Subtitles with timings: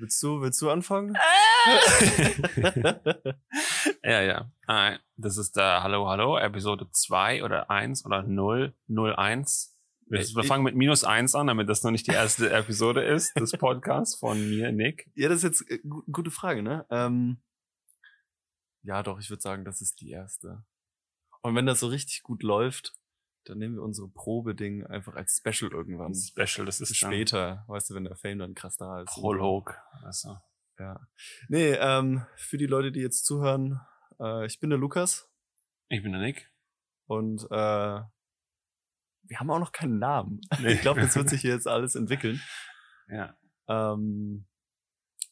[0.00, 1.14] Willst du, willst du anfangen?
[4.02, 4.50] ja, ja.
[4.66, 9.76] Ah, Das ist der Hallo, Hallo, Episode 2 oder 1 oder 0, 01.
[10.06, 13.38] Wir, wir fangen mit minus 1 an, damit das noch nicht die erste Episode ist
[13.38, 15.10] des Podcasts von mir, Nick.
[15.14, 16.86] Ja, das ist jetzt äh, gu- gute Frage, ne?
[16.90, 17.42] Ähm,
[18.82, 20.64] ja, doch, ich würde sagen, das ist die erste.
[21.42, 22.94] Und wenn das so richtig gut läuft,
[23.50, 26.14] dann nehmen wir unsere Probeding einfach als Special irgendwann.
[26.14, 29.08] Special, das ist Später, weißt du, wenn der Fame dann krass da ist.
[29.12, 29.74] Prolog.
[30.02, 30.38] Also,
[30.78, 31.06] Ja.
[31.48, 33.80] Nee, ähm, für die Leute, die jetzt zuhören,
[34.20, 35.28] äh, ich bin der Lukas
[35.88, 36.48] ich bin der Nick.
[37.06, 38.00] und äh,
[39.22, 40.40] wir haben auch noch keinen Namen.
[40.60, 40.74] Nee.
[40.74, 42.40] Ich glaube, das wird sich hier jetzt alles entwickeln.
[43.12, 43.36] Ja.
[43.66, 44.46] Ähm,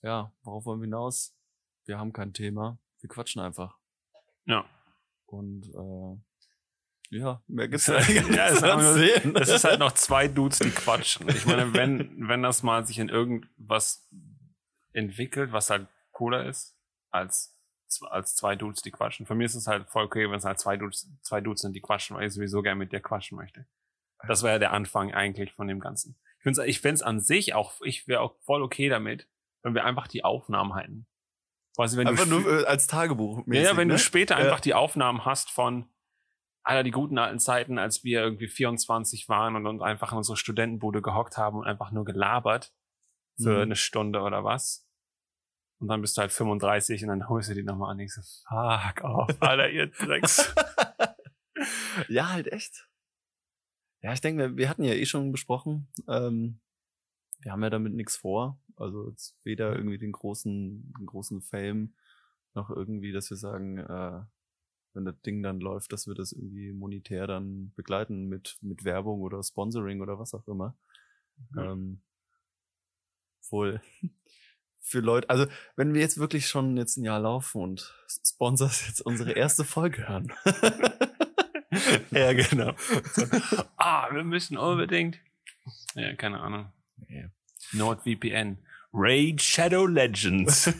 [0.02, 1.36] ja, worauf wollen wir hinaus?
[1.84, 2.80] Wir haben kein Thema.
[3.00, 3.78] Wir quatschen einfach.
[4.46, 4.64] Ja.
[5.26, 6.20] Und äh,
[7.10, 9.34] ja, mehr gibt's Ja, ja, es nur- erzählen.
[9.34, 11.28] Das ist halt noch zwei Dudes, die quatschen.
[11.28, 14.08] Ich meine, wenn, wenn das mal sich in irgendwas
[14.92, 16.76] entwickelt, was halt cooler ist,
[17.10, 17.56] als,
[18.10, 19.26] als zwei Dudes, die quatschen.
[19.26, 21.74] Für mich ist es halt voll okay, wenn es halt zwei Dudes, zwei Dudes sind,
[21.74, 23.66] die quatschen, weil ich sowieso gerne mit dir quatschen möchte.
[24.26, 26.18] Das wäre ja der Anfang eigentlich von dem Ganzen.
[26.38, 29.28] Ich finde es ich find's an sich auch, ich wäre auch voll okay damit,
[29.62, 31.06] wenn wir einfach die Aufnahmen halten.
[31.76, 33.44] Quasi, wenn Einfach du nur äh, als Tagebuch.
[33.46, 33.94] ja, ja, wenn ne?
[33.94, 34.44] du später Ja.
[34.44, 35.88] einfach die Aufnahmen hast von
[36.62, 40.36] aller die guten alten Zeiten, als wir irgendwie 24 waren und uns einfach in unsere
[40.36, 42.74] Studentenbude gehockt haben und einfach nur gelabert
[43.40, 43.62] für Mhm.
[43.62, 44.86] eine Stunde oder was.
[45.80, 48.14] Und dann bist du halt 35 und dann holst du die nochmal an und denkst
[48.14, 50.54] so, fuck off, Alter, ihr Drecks.
[52.08, 52.88] ja, halt echt.
[54.02, 56.60] Ja, ich denke, wir hatten ja eh schon besprochen, ähm,
[57.40, 58.60] wir haben ja damit nichts vor.
[58.76, 59.12] Also
[59.44, 61.94] weder irgendwie den großen, den großen Fame,
[62.54, 64.20] noch irgendwie, dass wir sagen, äh,
[64.94, 69.20] wenn das Ding dann läuft, dass wir das irgendwie monetär dann begleiten mit, mit Werbung
[69.20, 70.76] oder Sponsoring oder was auch immer.
[71.54, 71.72] Ja.
[71.72, 72.02] Ähm,
[73.50, 73.80] wohl
[74.80, 75.46] für Leute, also
[75.76, 77.94] wenn wir jetzt wirklich schon jetzt ein Jahr laufen und
[78.24, 80.32] Sponsors jetzt unsere erste Folge hören.
[82.10, 82.74] ja, genau.
[83.76, 85.18] Ah, wir müssen unbedingt.
[85.94, 86.72] Ja, keine Ahnung.
[86.96, 87.28] Nee.
[87.72, 88.58] NordVPN.
[88.92, 90.72] Raid Shadow Legends.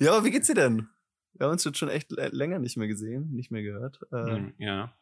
[0.00, 0.88] Ja, aber wie geht's dir denn?
[1.34, 4.00] Wir haben uns jetzt schon echt länger nicht mehr gesehen, nicht mehr gehört.
[4.12, 4.96] Äh, ja.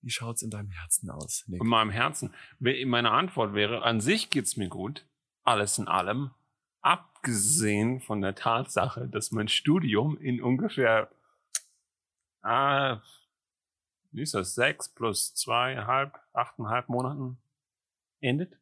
[0.00, 1.60] Wie schaut's in deinem Herzen aus, Nick?
[1.60, 2.34] in meinem Herzen.
[2.58, 5.06] Meine Antwort wäre, an sich geht's mir gut.
[5.44, 6.32] Alles in allem.
[6.80, 11.08] Abgesehen von der Tatsache, dass mein Studium in ungefähr,
[12.42, 13.00] ah,
[14.10, 17.38] wie ist das, sechs plus zweieinhalb, achteinhalb Monaten
[18.20, 18.58] endet.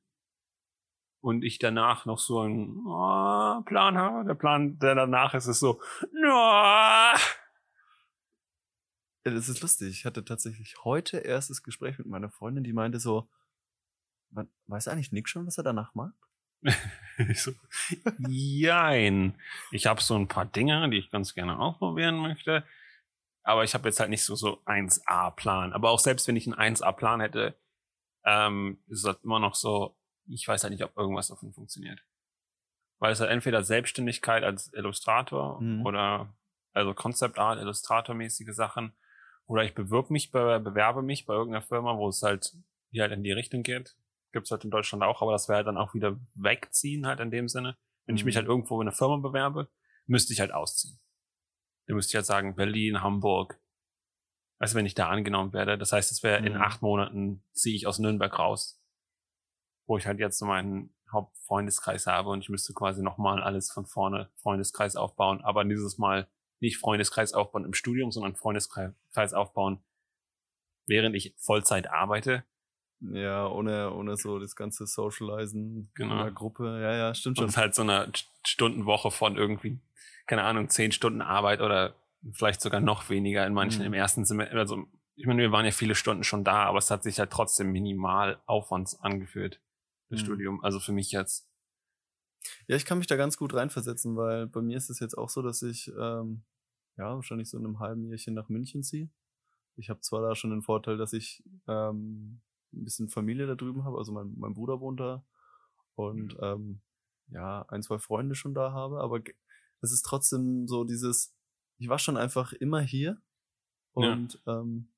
[1.21, 4.25] Und ich danach noch so einen oh, Plan habe.
[4.27, 5.81] Der Plan, der danach ist, ist so.
[6.25, 7.15] Ja,
[9.25, 9.91] Das ist lustig.
[9.91, 13.29] Ich hatte tatsächlich heute erst das Gespräch mit meiner Freundin, die meinte so,
[14.31, 16.15] "Wa- weiß eigentlich Nick schon, was er danach macht?
[17.29, 17.53] Ich so,
[18.29, 19.39] jein.
[19.73, 22.65] Ich habe so ein paar Dinge, die ich ganz gerne ausprobieren möchte.
[23.43, 25.75] Aber ich habe jetzt halt nicht so so 1A-Plan.
[25.75, 27.59] Aber auch selbst wenn ich einen 1A-Plan hätte,
[28.25, 32.01] ähm, ist es halt immer noch so, ich weiß halt nicht, ob irgendwas davon funktioniert.
[32.99, 35.87] Weil es halt entweder Selbstständigkeit als Illustrator Mhm.
[35.87, 36.35] oder
[36.73, 38.93] also Concept Art, Illustrator-mäßige Sachen.
[39.47, 42.55] Oder ich bewirb mich, bei, bewerbe mich bei irgendeiner Firma, wo es halt,
[42.93, 43.97] die halt in die Richtung geht
[44.33, 47.33] gibt's halt in Deutschland auch, aber das wäre halt dann auch wieder wegziehen halt in
[47.33, 47.77] dem Sinne.
[48.07, 48.39] Wenn ich mich Mhm.
[48.39, 49.69] halt irgendwo in einer Firma bewerbe,
[50.07, 51.01] müsste ich halt ausziehen.
[51.89, 53.59] Dann müsste ich halt sagen, Berlin, Hamburg.
[54.61, 55.77] Also wenn ich da angenommen werde.
[55.79, 56.61] Das heißt, es wäre in Mhm.
[56.63, 58.80] acht Monaten ziehe ich aus Nürnberg raus.
[59.91, 63.87] Wo ich halt jetzt so meinen Hauptfreundeskreis habe und ich müsste quasi nochmal alles von
[63.87, 65.41] vorne Freundeskreis aufbauen.
[65.43, 66.29] Aber dieses Mal
[66.61, 69.83] nicht Freundeskreis aufbauen im Studium, sondern Freundeskreis aufbauen,
[70.87, 72.45] während ich Vollzeit arbeite.
[73.01, 76.13] Ja, ohne, ohne so das ganze Socializen Genau.
[76.13, 76.81] in der Gruppe.
[76.81, 77.49] Ja, ja, stimmt Und schon.
[77.49, 79.81] es halt so eine St- Stundenwoche von irgendwie,
[80.29, 81.95] keine Ahnung, zehn Stunden Arbeit oder
[82.31, 83.87] vielleicht sogar noch weniger in manchen Mhm.
[83.87, 84.55] im ersten Semester.
[84.57, 84.87] Also,
[85.17, 87.73] ich meine, wir waren ja viele Stunden schon da, aber es hat sich halt trotzdem
[87.73, 89.59] minimal Aufwands angeführt,
[90.11, 90.25] das Mhm.
[90.27, 90.65] Studium.
[90.65, 91.49] Also für mich jetzt.
[92.69, 95.29] Ja, ich kann mich da ganz gut reinversetzen, weil bei mir ist es jetzt auch
[95.29, 96.43] so, dass ich ähm,
[96.97, 99.11] ja wahrscheinlich so in einem halben Jährchen nach München ziehe.
[99.77, 102.41] Ich habe zwar da schon den Vorteil, dass ich ähm,
[102.73, 105.25] ein bisschen Familie da drüben habe, also mein, mein Bruder wohnt da
[105.97, 106.81] und ähm,
[107.29, 109.21] ja, ein, zwei Freunde schon da habe, aber
[109.81, 111.35] es ist trotzdem so dieses,
[111.79, 113.21] ich war schon einfach immer hier
[113.97, 114.13] Ja.
[114.13, 114.93] und ähm,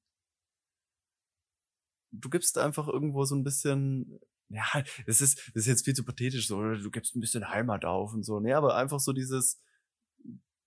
[2.11, 4.21] du gibst einfach irgendwo so ein bisschen,
[4.53, 7.85] ja, es ist, das ist jetzt viel zu pathetisch so, du gibst ein bisschen Heimat
[7.85, 8.41] auf und so.
[8.41, 9.61] Nee, aber einfach so dieses,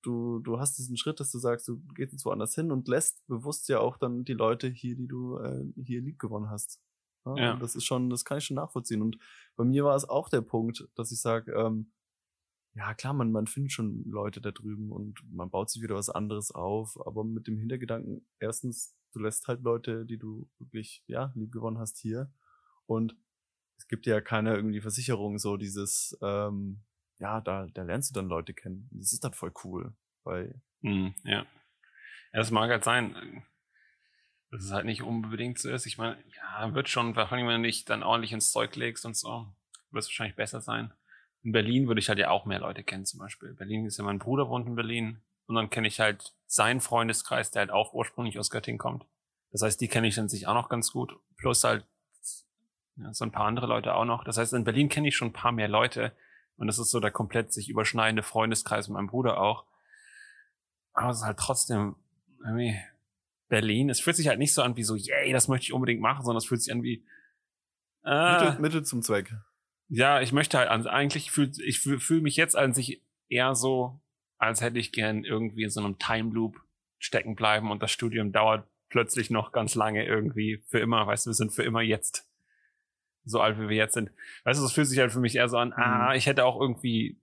[0.02, 3.26] du, du hast diesen Schritt, dass du sagst, du gehst jetzt woanders hin und lässt
[3.28, 6.80] bewusst ja auch dann die Leute hier, die du äh, hier lieb gewonnen hast.
[7.26, 7.54] Ja, Ja.
[7.54, 9.02] Und das ist schon, das kann ich schon nachvollziehen.
[9.02, 9.18] Und
[9.56, 11.92] bei mir war es auch der Punkt, dass ich sage, ähm,
[12.76, 16.10] ja klar, man, man findet schon Leute da drüben und man baut sich wieder was
[16.10, 21.32] anderes auf, aber mit dem Hintergedanken, erstens, du lässt halt Leute, die du wirklich, ja,
[21.36, 22.32] lieb gewonnen hast hier
[22.86, 23.16] und
[23.86, 26.82] es gibt ja keine irgendwie Versicherung, so dieses, ähm,
[27.20, 28.90] ja, da, da lernst du dann Leute kennen.
[28.92, 29.94] Das ist dann voll cool,
[30.24, 30.60] weil.
[30.82, 31.44] Mm, ja.
[31.44, 31.46] ja.
[32.34, 33.46] Das mag halt sein,
[34.50, 35.86] dass es halt nicht unbedingt so ist.
[35.86, 39.16] Ich meine, ja, wird schon, vor wenn du dich dann ordentlich ins Zeug legst und
[39.16, 39.54] so,
[39.92, 40.92] wird es wahrscheinlich besser sein.
[41.44, 43.54] In Berlin würde ich halt ja auch mehr Leute kennen, zum Beispiel.
[43.54, 45.22] Berlin ist ja mein Bruder wohnt in Berlin.
[45.46, 49.06] Und dann kenne ich halt seinen Freundeskreis, der halt auch ursprünglich aus Göttingen kommt.
[49.52, 51.16] Das heißt, die kenne ich dann sich auch noch ganz gut.
[51.38, 51.86] Plus halt
[52.98, 54.24] ja, so ein paar andere Leute auch noch.
[54.24, 56.14] Das heißt, in Berlin kenne ich schon ein paar mehr Leute.
[56.58, 59.66] Und das ist so der komplett sich überschneidende Freundeskreis mit meinem Bruder auch.
[60.94, 61.96] Aber es ist halt trotzdem
[62.40, 62.80] irgendwie
[63.50, 63.90] Berlin.
[63.90, 66.24] Es fühlt sich halt nicht so an wie so, yay, das möchte ich unbedingt machen,
[66.24, 67.06] sondern es fühlt sich an wie
[68.06, 69.34] äh, Mittel, Mittel zum Zweck.
[69.88, 73.56] Ja, ich möchte halt, also eigentlich fühl, ich fühle fühl mich jetzt an sich eher
[73.56, 74.00] so,
[74.38, 76.62] als hätte ich gern irgendwie in so einem Time Loop
[76.98, 81.32] stecken bleiben und das Studium dauert plötzlich noch ganz lange irgendwie für immer, weißt du,
[81.32, 82.25] wir sind für immer jetzt
[83.26, 84.12] so alt, wie wir jetzt sind.
[84.44, 86.16] Weißt du, es fühlt sich halt für mich eher so an, ah, mhm.
[86.16, 87.20] ich hätte auch irgendwie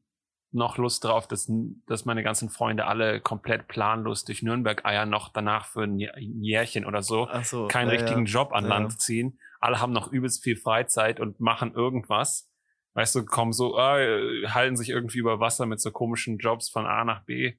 [0.53, 1.51] noch Lust drauf, dass,
[1.87, 6.85] dass meine ganzen Freunde alle komplett planlos durch Nürnberg eiern, noch danach für ein Jährchen
[6.85, 8.33] oder so, so keinen ja, richtigen ja.
[8.33, 8.71] Job an ja.
[8.71, 9.39] Land ziehen.
[9.61, 12.51] Alle haben noch übelst viel Freizeit und machen irgendwas.
[12.95, 16.85] Weißt du, kommen so, äh, halten sich irgendwie über Wasser mit so komischen Jobs von
[16.85, 17.55] A nach B.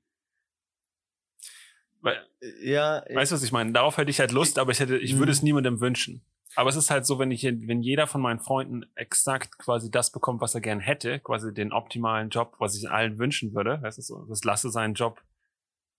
[2.02, 2.22] Weil,
[2.62, 3.72] ja, weißt du, was ich meine?
[3.72, 5.46] Darauf hätte ich halt Lust, aber ich hätte, ich würde es mhm.
[5.46, 6.24] niemandem wünschen.
[6.56, 10.12] Aber es ist halt so, wenn ich, wenn jeder von meinen Freunden exakt quasi das
[10.12, 13.98] bekommt, was er gern hätte, quasi den optimalen Job, was ich allen wünschen würde, weißt
[13.98, 15.22] du, so, das lasse seinen Job,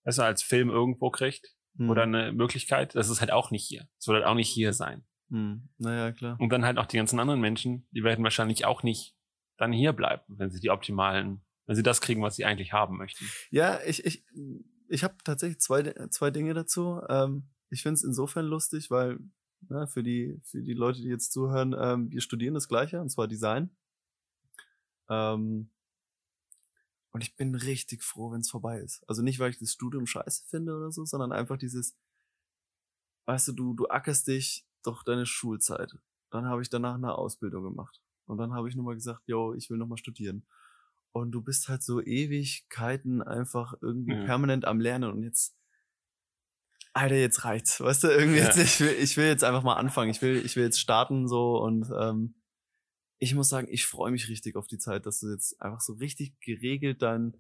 [0.05, 1.91] weißt du, als Film irgendwo kriegt, mhm.
[1.91, 3.89] oder eine Möglichkeit, das ist halt auch nicht hier.
[3.99, 5.05] Es wird halt auch nicht hier sein.
[5.29, 5.69] Mhm.
[5.79, 6.37] Naja, klar.
[6.39, 9.17] Und dann halt auch die ganzen anderen Menschen, die werden wahrscheinlich auch nicht
[9.57, 12.97] dann hier bleiben, wenn sie die optimalen, wenn sie das kriegen, was sie eigentlich haben
[12.97, 13.25] möchten.
[13.51, 14.25] Ja, ich, ich,
[14.89, 17.01] ich habe tatsächlich zwei, zwei Dinge dazu.
[17.09, 19.19] Ähm, ich finde es insofern lustig, weil
[19.69, 23.11] Ne, für, die, für die Leute, die jetzt zuhören, ähm, wir studieren das Gleiche, und
[23.11, 23.71] zwar Design.
[25.09, 25.71] Ähm,
[27.13, 29.09] und ich bin richtig froh, wenn es vorbei ist.
[29.09, 31.97] Also nicht, weil ich das Studium scheiße finde oder so, sondern einfach dieses,
[33.27, 35.97] weißt du, du, du ackerst dich doch deine Schulzeit.
[36.31, 38.03] Dann habe ich danach eine Ausbildung gemacht.
[38.27, 40.45] Und dann habe ich nochmal gesagt, yo, ich will nochmal studieren.
[41.13, 44.25] Und du bist halt so Ewigkeiten einfach irgendwie ja.
[44.25, 45.13] permanent am Lernen.
[45.13, 45.57] Und jetzt
[46.95, 47.81] Alter, jetzt reicht's.
[47.81, 48.45] Weißt du, irgendwie ja.
[48.45, 50.11] jetzt, ich will, ich will jetzt einfach mal anfangen.
[50.11, 52.37] Ich will, ich will jetzt starten so und ähm,
[53.19, 55.95] ich muss sagen, ich freue mich richtig auf die Zeit, dass du jetzt einfach so
[55.95, 57.37] richtig geregelt dein,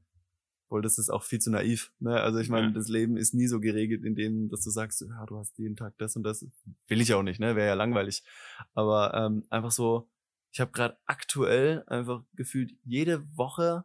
[0.68, 1.92] wohl, das ist auch viel zu naiv.
[2.00, 2.20] Ne?
[2.20, 2.72] Also ich meine, ja.
[2.72, 5.76] das Leben ist nie so geregelt, in dem, dass du sagst, ja, du hast jeden
[5.76, 6.44] Tag das und das.
[6.88, 7.54] Will ich auch nicht, ne?
[7.54, 8.24] Wäre ja langweilig.
[8.72, 10.10] Aber ähm, einfach so,
[10.52, 13.84] ich habe gerade aktuell einfach gefühlt jede Woche,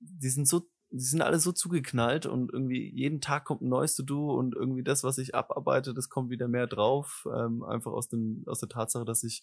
[0.00, 3.96] die sind so die sind alle so zugeknallt und irgendwie jeden Tag kommt ein neues
[3.96, 7.26] To-Do und irgendwie das, was ich abarbeite, das kommt wieder mehr drauf.
[7.34, 9.42] Ähm, einfach aus, dem, aus der Tatsache, dass ich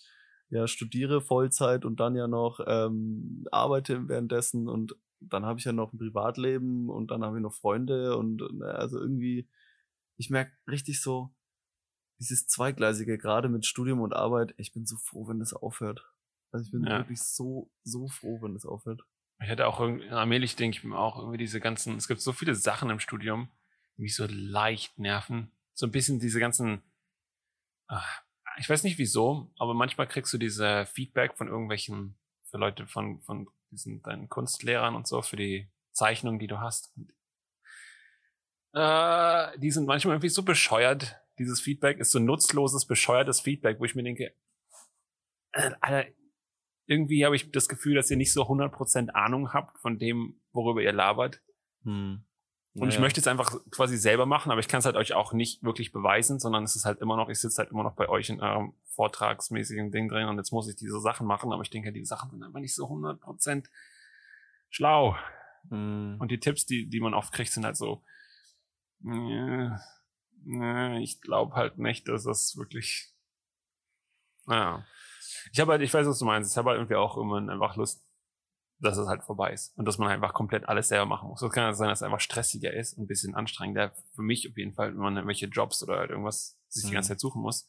[0.49, 5.73] ja studiere Vollzeit und dann ja noch ähm, arbeite währenddessen und dann habe ich ja
[5.73, 9.49] noch ein Privatleben und dann habe ich noch Freunde und äh, also irgendwie,
[10.15, 11.33] ich merke richtig so,
[12.21, 16.13] dieses Zweigleisige, gerade mit Studium und Arbeit, ich bin so froh, wenn das aufhört.
[16.51, 16.99] Also ich bin ja.
[16.99, 19.03] wirklich so, so froh, wenn das aufhört.
[19.41, 22.53] Ich hätte auch allmählich denke ich mir auch irgendwie diese ganzen, es gibt so viele
[22.53, 23.49] Sachen im Studium,
[23.97, 25.51] die mich so leicht nerven.
[25.73, 26.83] So ein bisschen diese ganzen,
[27.87, 28.21] ach,
[28.57, 32.19] ich weiß nicht wieso, aber manchmal kriegst du diese Feedback von irgendwelchen,
[32.49, 36.91] für Leute von, von diesen, deinen Kunstlehrern und so, für die Zeichnungen, die du hast.
[36.95, 37.11] Und,
[38.73, 41.19] äh, die sind manchmal irgendwie so bescheuert.
[41.39, 44.35] Dieses Feedback ist so nutzloses, bescheuertes Feedback, wo ich mir denke,
[45.53, 46.11] äh, Alter,
[46.91, 50.81] irgendwie habe ich das Gefühl, dass ihr nicht so 100% Ahnung habt von dem, worüber
[50.81, 51.41] ihr labert.
[51.83, 52.23] Hm.
[52.73, 55.33] Und ich möchte es einfach quasi selber machen, aber ich kann es halt euch auch
[55.33, 58.07] nicht wirklich beweisen, sondern es ist halt immer noch, ich sitze halt immer noch bei
[58.07, 61.69] euch in eurem vortragsmäßigen Ding drin und jetzt muss ich diese Sachen machen, aber ich
[61.69, 63.65] denke, die Sachen sind einfach nicht so 100%
[64.69, 65.17] schlau.
[65.69, 66.15] Hm.
[66.19, 68.03] Und die Tipps, die, die man oft kriegt, sind halt so,
[69.05, 69.69] äh,
[70.47, 73.13] äh, ich glaube halt nicht, dass das wirklich,
[74.45, 74.85] naja.
[75.51, 76.51] Ich habe halt, ich weiß, was du meinst.
[76.51, 78.03] Ich habe halt irgendwie auch immer einfach Lust,
[78.79, 81.41] dass es halt vorbei ist und dass man einfach komplett alles selber machen muss.
[81.41, 83.93] Das kann halt sein, dass es einfach stressiger ist und ein bisschen anstrengender.
[84.15, 87.09] Für mich auf jeden Fall, wenn man irgendwelche Jobs oder halt irgendwas sich die ganze
[87.09, 87.13] mhm.
[87.13, 87.67] Zeit suchen muss.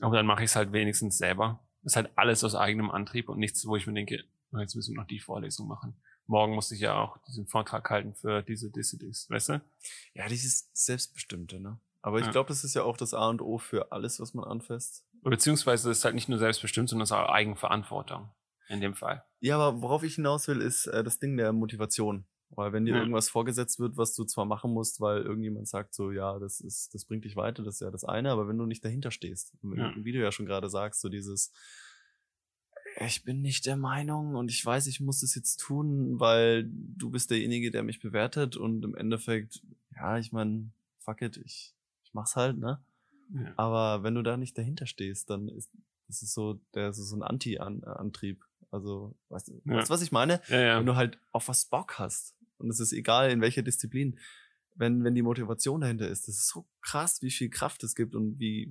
[0.00, 1.60] Aber dann mache ich es halt wenigstens selber.
[1.82, 4.74] Das ist halt alles aus eigenem Antrieb und nichts, wo ich mir denke, oh, jetzt
[4.74, 5.96] müssen wir noch die Vorlesung machen.
[6.26, 9.60] Morgen musste ich ja auch diesen Vortrag halten für diese, diese, diese, weißt du?
[10.14, 11.78] Ja, dieses Selbstbestimmte, ne?
[12.00, 12.32] Aber ich ja.
[12.32, 15.04] glaube, das ist ja auch das A und O für alles, was man anfasst.
[15.24, 18.30] Beziehungsweise ist halt nicht nur selbstbestimmt, sondern es ist auch Eigenverantwortung.
[18.68, 19.22] in dem Fall.
[19.40, 22.26] Ja, aber worauf ich hinaus will, ist äh, das Ding der Motivation.
[22.50, 23.00] Weil wenn dir Ja.
[23.00, 26.94] irgendwas vorgesetzt wird, was du zwar machen musst, weil irgendjemand sagt so, ja, das ist,
[26.94, 29.52] das bringt dich weiter, das ist ja das eine, aber wenn du nicht dahinter stehst,
[29.62, 29.92] Ja.
[29.96, 31.52] wie du ja schon gerade sagst, so dieses,
[33.00, 37.10] ich bin nicht der Meinung und ich weiß, ich muss das jetzt tun, weil du
[37.10, 39.62] bist derjenige, der mich bewertet und im Endeffekt,
[39.96, 42.82] ja, ich meine, fuck it, ich, ich mach's halt, ne?
[43.32, 43.52] Ja.
[43.56, 45.70] Aber wenn du da nicht dahinter stehst, dann ist
[46.06, 48.44] das ist so, der ist so ein Anti-Antrieb.
[48.70, 49.76] Also, weißt du, Ja.
[49.76, 50.40] weißt, du, was ich meine?
[50.48, 50.78] Ja, ja.
[50.78, 52.36] Wenn du halt auf was Bock hast.
[52.58, 54.18] Und es ist egal, in welcher Disziplin.
[54.74, 58.14] Wenn, wenn die Motivation dahinter ist, das ist so krass, wie viel Kraft es gibt
[58.14, 58.70] und wie,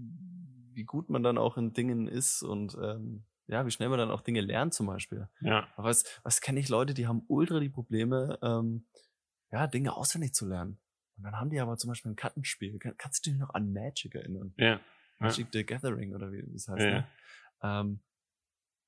[0.73, 4.11] wie gut man dann auch in Dingen ist und ähm, ja, wie schnell man dann
[4.11, 5.27] auch Dinge lernt zum Beispiel.
[5.41, 5.67] ja.
[5.75, 8.85] Aber was, was kenne ich Leute, die haben ultra die Probleme, ähm,
[9.51, 10.77] ja, Dinge auswendig zu lernen.
[11.17, 12.77] Und dann haben die aber zum Beispiel ein Kartenspiel.
[12.79, 14.53] Kann, kannst du dich noch an Magic erinnern?
[14.57, 14.65] Ja.
[14.65, 14.79] Ja.
[15.19, 16.81] Magic the Gathering oder wie es heißt.
[16.83, 16.91] Ja.
[16.91, 17.07] Ne?
[17.63, 17.99] Ähm,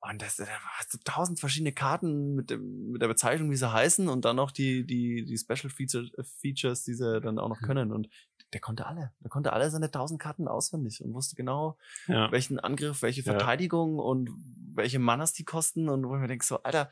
[0.01, 0.45] und das, da
[0.77, 4.35] hast du tausend verschiedene Karten mit, dem, mit der Bezeichnung, wie sie heißen und dann
[4.35, 6.07] noch die, die, die Special Feature,
[6.41, 7.65] Features, die sie dann auch noch Mhm.
[7.65, 7.91] können.
[7.91, 8.09] Und
[8.53, 9.13] der konnte alle.
[9.21, 11.77] Der konnte alle seine tausend Karten auswendig und wusste genau,
[12.07, 12.31] ja.
[12.31, 13.31] welchen Angriff, welche Ja.
[13.31, 14.29] Verteidigung und
[14.75, 15.89] welche Manas die kosten.
[15.89, 16.91] Und wo ich mir denke, so, Alter,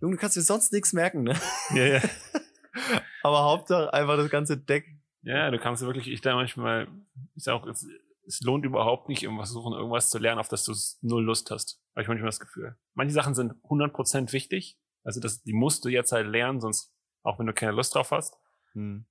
[0.00, 1.34] Junge, du kannst dir sonst nichts merken, ne?
[1.74, 2.00] ja, ja.
[3.22, 4.86] Aber Hauptsache einfach das ganze Deck.
[5.22, 6.88] Ja, du kannst wirklich, ich da manchmal,
[7.34, 7.86] ist auch, es,
[8.26, 11.80] es lohnt überhaupt nicht, irgendwas suchen, irgendwas zu lernen, auf das du null Lust hast.
[11.92, 12.76] Habe ich manchmal das Gefühl.
[12.94, 14.78] Manche Sachen sind 100% wichtig.
[15.04, 18.10] Also das, die musst du jetzt halt lernen, sonst, auch wenn du keine Lust drauf
[18.10, 18.36] hast.
[18.72, 19.06] Hm.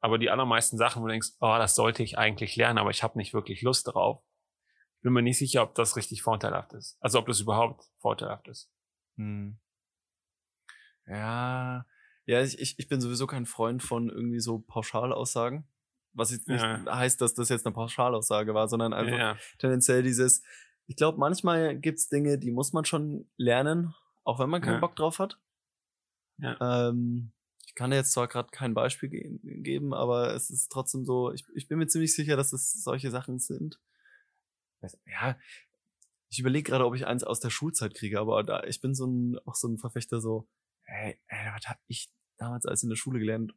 [0.00, 3.02] Aber die allermeisten Sachen, wo du denkst, oh, das sollte ich eigentlich lernen, aber ich
[3.02, 4.22] habe nicht wirklich Lust drauf.
[4.96, 6.96] Ich bin mir nicht sicher, ob das richtig vorteilhaft ist.
[7.00, 8.70] Also ob das überhaupt vorteilhaft ist.
[9.16, 9.58] Hm.
[11.06, 11.84] Ja,
[12.26, 15.64] ja, ich, ich ich bin sowieso kein Freund von irgendwie so Pauschalaussagen.
[16.12, 16.84] Was jetzt nicht Ja.
[16.86, 20.42] heißt, dass das jetzt eine Pauschalaussage war, sondern einfach Ja, tendenziell dieses,
[20.86, 24.80] ich glaube, manchmal gibt's Dinge, die muss man schon lernen, auch wenn man keinen.
[24.80, 25.40] Bock drauf hat.
[26.38, 26.88] Ja.
[26.88, 27.32] Ähm,
[27.66, 31.32] ich kann dir jetzt zwar gerade kein Beispiel ge geben, aber es ist trotzdem so,
[31.32, 33.80] ich, ich bin mir ziemlich sicher, dass es solche Sachen sind.
[35.06, 35.36] Ja,
[36.28, 39.06] ich überlege gerade, ob ich eins aus der Schulzeit kriege, aber da, ich bin so
[39.06, 40.46] ein, auch so ein Verfechter so,
[40.86, 43.54] ey, ey was hab ich damals als in der Schule gelernt?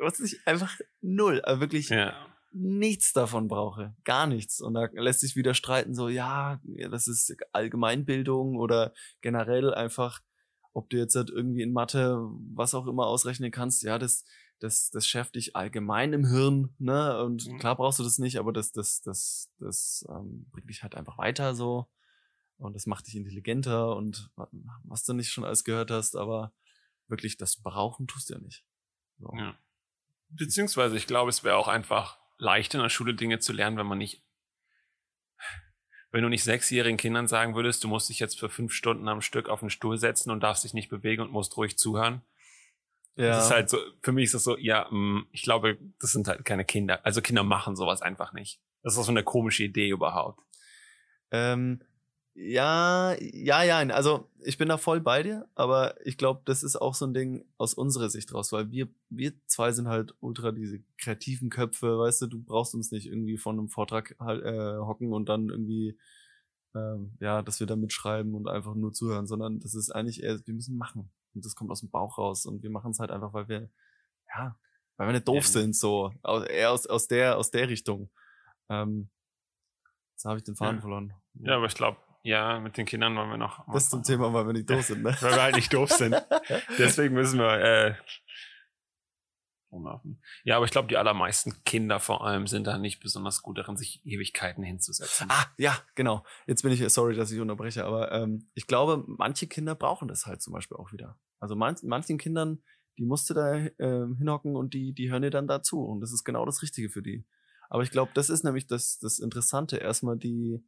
[0.00, 2.14] Was ich einfach null, aber wirklich ja,
[2.52, 3.94] nichts davon brauche.
[4.04, 4.60] Gar nichts.
[4.60, 10.22] Und da lässt sich wieder streiten, so, ja, ja, das ist Allgemeinbildung oder generell einfach,
[10.72, 12.18] ob du jetzt halt irgendwie in Mathe
[12.54, 14.24] was auch immer ausrechnen kannst, ja, das,
[14.58, 17.22] das, das schärft dich allgemein im Hirn, ne?
[17.22, 17.58] Und Mhm.
[17.58, 21.18] klar brauchst du das nicht, aber das, das, das, das ähm, bringt dich halt einfach
[21.18, 21.88] weiter so.
[22.58, 24.48] Und das macht dich intelligenter und wa-
[24.84, 26.52] was du nicht schon alles gehört hast, aber
[27.08, 28.64] wirklich das brauchen tust du ja nicht.
[29.18, 29.30] So.
[29.36, 29.58] ja.
[30.28, 33.86] Beziehungsweise ich glaube, es wäre auch einfach leicht in der Schule Dinge zu lernen, wenn
[33.86, 34.24] man nicht,
[36.10, 39.20] wenn du nicht sechsjährigen Kindern sagen würdest, du musst dich jetzt für fünf Stunden am
[39.20, 42.22] Stück auf den Stuhl setzen und darfst dich nicht bewegen und musst ruhig zuhören.
[43.16, 43.28] Ja.
[43.28, 46.28] Das ist halt so, für mich ist das so, ja, mh, ich glaube, das sind
[46.28, 47.04] halt keine Kinder.
[47.04, 48.60] Also Kinder machen sowas einfach nicht.
[48.82, 50.40] Das ist so eine komische Idee überhaupt.
[51.30, 51.82] Ähm,
[52.38, 53.78] ja, ja, ja.
[53.94, 57.14] Also ich bin da voll bei dir, aber ich glaube, das ist auch so ein
[57.14, 61.98] Ding aus unserer Sicht raus, weil wir, wir zwei sind halt ultra diese kreativen Köpfe,
[61.98, 65.48] weißt du, du brauchst uns nicht irgendwie von einem Vortrag halt, äh, hocken und dann
[65.48, 65.98] irgendwie,
[66.74, 70.38] ähm, ja, dass wir da mitschreiben und einfach nur zuhören, sondern das ist eigentlich eher,
[70.46, 71.10] wir müssen machen.
[71.34, 73.70] Und das kommt aus dem Bauch raus und wir machen es halt einfach, weil wir,
[74.34, 74.58] ja,
[74.98, 75.50] weil wir nicht doof Ja.
[75.50, 76.12] sind, so.
[76.50, 78.10] Eher aus, aus der, aus der Richtung.
[78.68, 79.08] Ähm,
[80.12, 80.80] jetzt habe ich den Faden Ja.
[80.82, 81.12] verloren.
[81.34, 83.64] Ja, aber ich glaube, ja, mit den Kindern wollen wir noch.
[83.72, 85.16] Das zum Thema, weil wir nicht doof sind, ne?
[85.20, 86.16] Weil wir halt nicht doof sind.
[86.78, 87.94] Deswegen müssen wir äh.
[90.42, 93.76] Ja, aber ich glaube, die allermeisten Kinder vor allem sind da nicht besonders gut darin,
[93.76, 95.26] sich Ewigkeiten hinzusetzen.
[95.28, 96.24] Ah, ja, genau.
[96.46, 100.24] Jetzt bin ich, sorry, dass ich unterbreche, aber ähm, ich glaube, manche Kinder brauchen das
[100.24, 101.18] halt zum Beispiel auch wieder.
[101.40, 102.62] Also manch, manchen Kindern,
[102.96, 105.84] die musst du da ähm, hinhocken und die, die hören dir dann dazu.
[105.84, 107.26] Und das ist genau das Richtige für die.
[107.68, 110.64] Aber ich glaube, das ist nämlich das, das Interessante, erstmal die,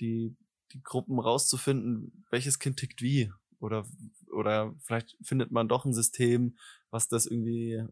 [0.00, 0.36] die,
[0.72, 3.32] die Gruppen rauszufinden, welches Kind tickt wie.
[3.60, 3.86] Oder,
[4.32, 6.56] oder vielleicht findet man doch ein System,
[6.90, 7.84] was das irgendwie,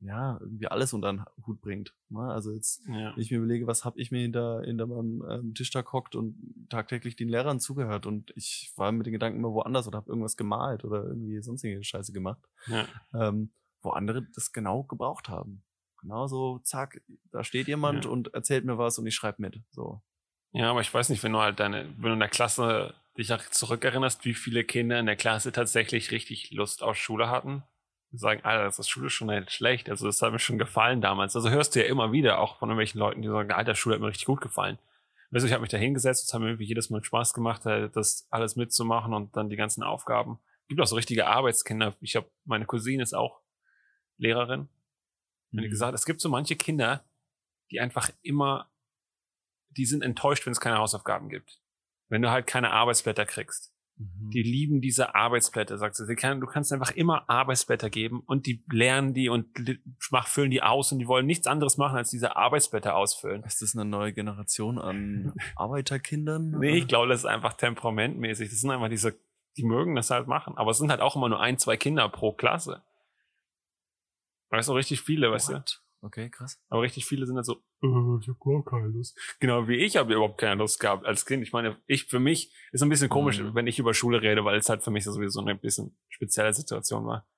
[0.00, 1.94] ja, irgendwie alles unter den Hut bringt.
[2.10, 2.20] Ne?
[2.20, 3.12] Also jetzt Ja.
[3.14, 6.14] wenn ich mir überlege, was habe ich mir hinter, hinter meinem ähm, Tisch da gehockt
[6.14, 10.10] und tagtäglich den Lehrern zugehört und ich war mit den Gedanken immer woanders oder habe
[10.10, 12.86] irgendwas gemalt oder irgendwie sonstige Scheiße gemacht, Ja.
[13.14, 13.50] ähm,
[13.82, 15.62] wo andere das genau gebraucht haben.
[16.02, 17.02] Genauso, zack,
[17.32, 18.10] da steht jemand Ja.
[18.10, 19.60] und erzählt mir was und ich schreibe mit.
[19.70, 20.02] So.
[20.56, 23.32] Ja, aber ich weiß nicht, wenn du halt deine, wenn du in der Klasse dich
[23.32, 27.62] auch zurückerinnerst, wie viele Kinder in der Klasse tatsächlich richtig Lust auf Schule hatten.
[28.12, 29.90] Die sagen, Alter, das ist Schule schon nicht schlecht.
[29.90, 31.34] Also das hat mir schon gefallen damals.
[31.36, 34.00] Also hörst du ja immer wieder auch von irgendwelchen Leuten, die sagen, Alter, Schule hat
[34.00, 34.78] mir richtig gut gefallen.
[35.30, 37.66] Weißt du, ich habe mich da hingesetzt, es hat mir irgendwie jedes Mal Spaß gemacht,
[37.66, 40.38] äh, das alles mitzumachen und dann die ganzen Aufgaben.
[40.68, 41.94] Gibt auch so richtige Arbeitskinder.
[42.00, 43.40] Ich habe, meine Cousine ist auch
[44.18, 44.60] Lehrerin.
[45.52, 45.70] Und die Mhm.
[45.70, 47.04] gesagt, es gibt so manche Kinder,
[47.70, 48.70] die einfach immer,
[49.76, 51.60] die sind enttäuscht, wenn es keine Hausaufgaben gibt.
[52.08, 53.72] Wenn du halt keine Arbeitsblätter kriegst.
[53.96, 54.30] Mhm.
[54.30, 56.04] Die lieben diese Arbeitsblätter, sagst du.
[56.04, 59.48] Sie kann, du kannst einfach immer Arbeitsblätter geben und die lernen die und
[60.10, 63.42] mach, füllen die aus und die wollen nichts anderes machen, als diese Arbeitsblätter ausfüllen.
[63.44, 66.50] Ist das eine neue Generation an Arbeiterkindern?
[66.58, 68.50] Nee, ich glaube, das ist einfach temperamentmäßig.
[68.50, 69.18] Das sind einfach diese,
[69.56, 70.56] die mögen das halt machen.
[70.56, 72.82] Aber es sind halt auch immer nur ein, zwei Kinder pro Klasse.
[74.50, 75.62] Weißt du, richtig viele, weißt du?
[76.06, 76.60] Okay, krass.
[76.68, 79.18] Aber richtig viele sind halt so, äh, ich hab gar keine Lust.
[79.40, 81.42] Genau wie ich habe überhaupt keine Lust gehabt als Kind.
[81.42, 83.54] Ich meine, ich für mich ist ein bisschen komisch, Mhm.
[83.54, 87.04] wenn ich über Schule rede, weil es halt für mich sowieso eine bisschen spezielle Situation
[87.06, 87.28] war.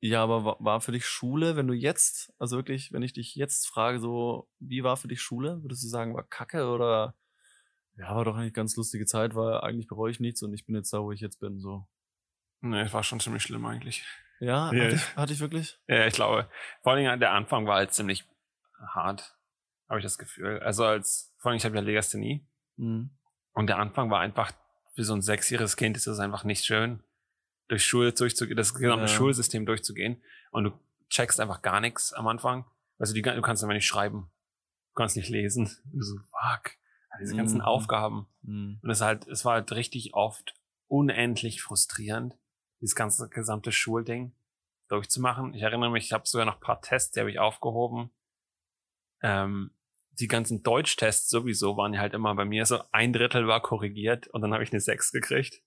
[0.00, 3.34] Ja, aber wa- war für dich Schule, wenn du jetzt, also wirklich, wenn ich dich
[3.34, 5.62] jetzt frage, so, wie war für dich Schule?
[5.62, 7.16] Würdest du sagen, war kacke oder
[7.96, 10.74] ja, war doch eigentlich ganz lustige Zeit, weil eigentlich bereue ich nichts und ich bin
[10.74, 11.88] jetzt da, wo ich jetzt bin, so.
[12.60, 14.04] Nee, es war schon ziemlich schlimm eigentlich.
[14.40, 14.84] Ja, Ja.
[14.84, 15.78] hatte, ich, hatte ich wirklich?
[15.88, 16.48] Ja, ich glaube,
[16.82, 18.24] vor allen Dingen der Anfang war halt ziemlich
[18.94, 19.34] hart,
[19.88, 20.60] habe ich das Gefühl.
[20.60, 23.10] Also als, vor allem ich habe ja Legasthenie Mhm.
[23.52, 24.52] und der Anfang war einfach,
[24.94, 27.02] für so ein sechsjähriges Kind ist es einfach nicht schön,
[27.68, 29.08] durch Schule durchzugehen, das gesamte Ja.
[29.08, 30.70] Schulsystem durchzugehen und du
[31.10, 32.64] checkst einfach gar nichts am Anfang.
[32.98, 34.30] Also die, du kannst einfach nicht schreiben,
[34.90, 35.66] du kannst nicht lesen.
[35.66, 36.72] Und du so, fuck,
[37.20, 37.64] diese ganzen Mhm.
[37.64, 38.26] Aufgaben.
[38.42, 38.78] Mhm.
[38.82, 40.54] Und es halt, es war halt richtig oft
[40.86, 42.34] unendlich frustrierend,
[42.80, 44.32] dieses ganze gesamte Schulding
[44.88, 45.54] durchzumachen.
[45.54, 48.10] Ich erinnere mich, ich habe sogar noch ein paar Tests, die habe ich aufgehoben.
[49.22, 49.70] Ähm,
[50.18, 54.28] die ganzen Deutschtests sowieso waren ja halt immer bei mir so ein Drittel war korrigiert
[54.28, 55.62] und dann habe ich eine 6 gekriegt.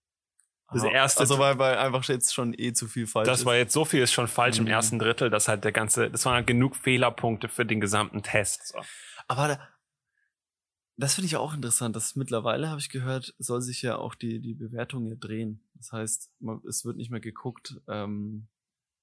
[0.72, 3.46] Das Ah, erste- Also, weil, weil einfach jetzt schon eh zu viel falsch Das ist.
[3.46, 4.70] war jetzt so viel ist schon falsch im Mhm.
[4.72, 8.68] ersten Drittel, dass halt der ganze, das waren halt genug Fehlerpunkte für den gesamten Test.
[8.68, 8.80] So.
[9.28, 9.70] Aber da,
[11.00, 14.40] das finde ich auch interessant, dass mittlerweile, habe ich gehört, soll sich ja auch die,
[14.40, 15.64] die Bewertung ja drehen.
[15.76, 18.48] Das heißt, man, es wird nicht mehr geguckt, ähm,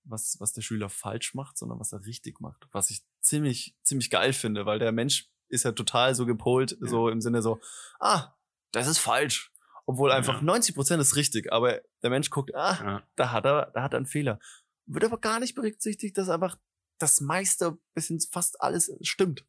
[0.04, 2.68] was, was der Schüler falsch macht, sondern was er richtig macht.
[2.72, 6.86] Was ich ziemlich, ziemlich geil finde, weil der Mensch ist ja total so gepolt, Ja.
[6.88, 7.60] so im Sinne so,
[7.98, 8.34] ah,
[8.72, 9.52] das ist falsch.
[9.86, 10.42] Obwohl einfach Ja.
[10.42, 13.08] 90 Prozent ist richtig, aber der Mensch guckt, ah, Ja.
[13.16, 14.38] da hat er, da hat er einen Fehler.
[14.86, 16.58] Wird aber gar nicht berücksichtigt, dass einfach
[16.98, 19.44] das meiste bis hin fast alles stimmt.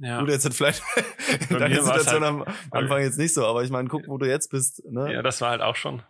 [0.00, 0.20] Ja.
[0.20, 0.82] Gut, jetzt hat vielleicht
[1.50, 4.50] deine Situation halt- am Anfang jetzt nicht so, aber ich meine, guck, wo du jetzt
[4.50, 4.82] bist.
[4.90, 5.12] Ne?
[5.12, 6.02] Ja, das war halt auch schon.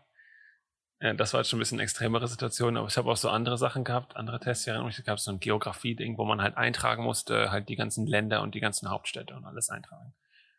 [1.00, 3.59] Ja, das war halt schon ein bisschen extremere Situation, aber ich habe auch so andere
[3.59, 4.66] Sachen gehabt, andere Tests.
[4.66, 8.42] Ja, es gab so ein Geografie-Ding, wo man halt eintragen musste, halt die ganzen Länder
[8.42, 10.12] und die ganzen Hauptstädte und alles eintragen.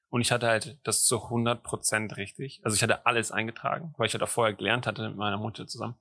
[0.09, 2.59] Und ich hatte halt das zu 100% richtig.
[2.63, 5.67] Also ich hatte alles eingetragen, weil ich halt auch vorher gelernt hatte mit meiner Mutter
[5.67, 5.95] zusammen.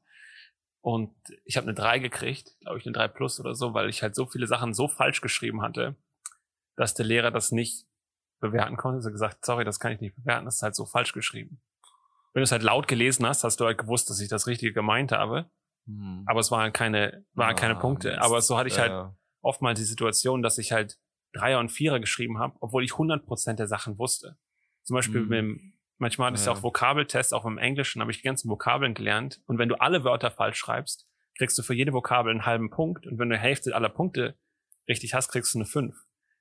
[0.80, 1.14] Und
[1.44, 4.14] ich habe eine 3 gekriegt, glaube ich, eine 3 plus oder so, weil ich halt
[4.14, 5.94] so viele Sachen so falsch geschrieben hatte,
[6.80, 7.84] dass der Lehrer das nicht
[8.40, 9.00] bewerten konnte.
[9.00, 11.60] Er hat gesagt, sorry, das kann ich nicht bewerten, das ist halt so falsch geschrieben.
[12.32, 14.72] Wenn du es halt laut gelesen hast, hast du halt gewusst, dass ich das Richtige
[14.72, 15.50] gemeint habe.
[15.86, 16.22] Hm.
[16.26, 18.08] Aber es waren keine, waren keine Ah, Punkte.
[18.12, 18.20] Mist.
[18.22, 20.96] Aber so hatte ich halt Ja, oftmals die Situation, dass ich halt
[21.34, 24.38] Dreier und Vierer geschrieben habe, obwohl ich 100% der Sachen wusste.
[24.84, 25.28] Zum Beispiel Mhm.
[25.28, 26.52] mit dem, manchmal hatte ich Ja.
[26.52, 29.42] auch Vokabeltests, auch im Englischen habe ich die ganzen Vokabeln gelernt.
[29.46, 33.06] Und wenn du alle Wörter falsch schreibst, kriegst du für jede Vokabel einen halben Punkt.
[33.06, 34.38] Und wenn du die Hälfte aller Punkte
[34.88, 35.94] richtig hast, kriegst du eine 5.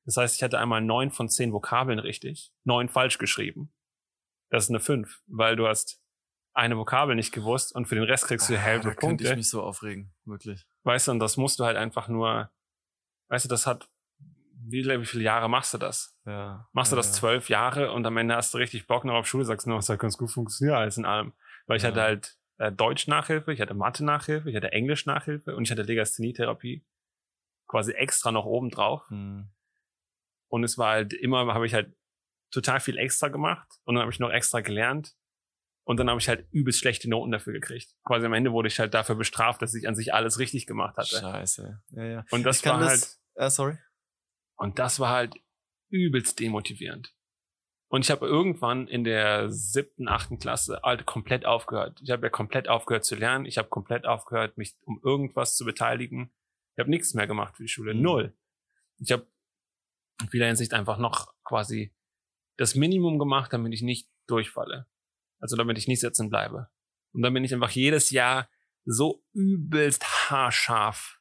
[0.09, 3.71] Das heißt, ich hatte einmal neun von zehn Vokabeln richtig, neun falsch geschrieben.
[4.49, 6.01] Das ist eine 5, weil du hast
[6.55, 9.29] eine Vokabel nicht gewusst und für den Rest kriegst du Ah, halbe da könnte ich
[9.29, 9.35] Punkte.
[9.35, 10.65] mich so aufregen, wirklich.
[10.83, 12.49] Weißt du, und das musst du halt einfach nur,
[13.27, 16.17] weißt du, das hat, wie, wie viele Jahre machst du das?
[16.25, 16.67] Ja.
[16.73, 17.13] Machst du ja, das ja.
[17.13, 19.77] zwölf Jahre und am Ende hast du richtig Bock noch auf Schule, sagst du, noch,
[19.77, 21.33] es hat ganz gut funktioniert, alles in allem.
[21.67, 21.89] Weil ich Ja.
[21.89, 26.83] hatte halt äh, Deutsch-Nachhilfe, ich hatte Mathe-Nachhilfe, ich hatte Englisch-Nachhilfe und ich hatte Legasthenie-Therapie.
[27.67, 29.07] Quasi extra noch oben drauf.
[29.09, 29.47] Hm.
[30.49, 31.95] Und es war halt immer, habe ich halt
[32.51, 35.15] total viel extra gemacht und dann habe ich noch extra gelernt.
[35.83, 37.95] Und dann habe ich halt übelst schlechte Noten dafür gekriegt.
[38.05, 40.97] Quasi am Ende wurde ich halt dafür bestraft, dass ich an sich alles richtig gemacht
[40.97, 41.19] hatte.
[41.19, 41.81] Scheiße.
[41.89, 42.25] Ja, ja.
[42.29, 43.77] Und das war halt, das, äh, sorry.
[44.55, 45.35] und das war halt
[45.89, 47.15] übelst demotivierend.
[47.91, 51.99] Und ich habe irgendwann in der siebten, achten Klasse halt komplett aufgehört.
[52.03, 53.45] Ich habe ja komplett aufgehört zu lernen.
[53.45, 56.29] Ich habe komplett aufgehört, mich um irgendwas zu beteiligen.
[56.75, 57.95] Ich habe nichts mehr gemacht für die Schule.
[57.95, 58.01] Mhm.
[58.01, 58.33] Null.
[58.99, 59.25] Ich habe
[60.21, 61.93] in vieler Hinsicht einfach noch quasi
[62.57, 64.87] das Minimum gemacht, damit ich nicht durchfalle.
[65.39, 66.69] Also damit ich nicht sitzen bleibe.
[67.13, 68.49] Und dann bin ich einfach jedes Jahr
[68.85, 71.19] so übelst haarscharf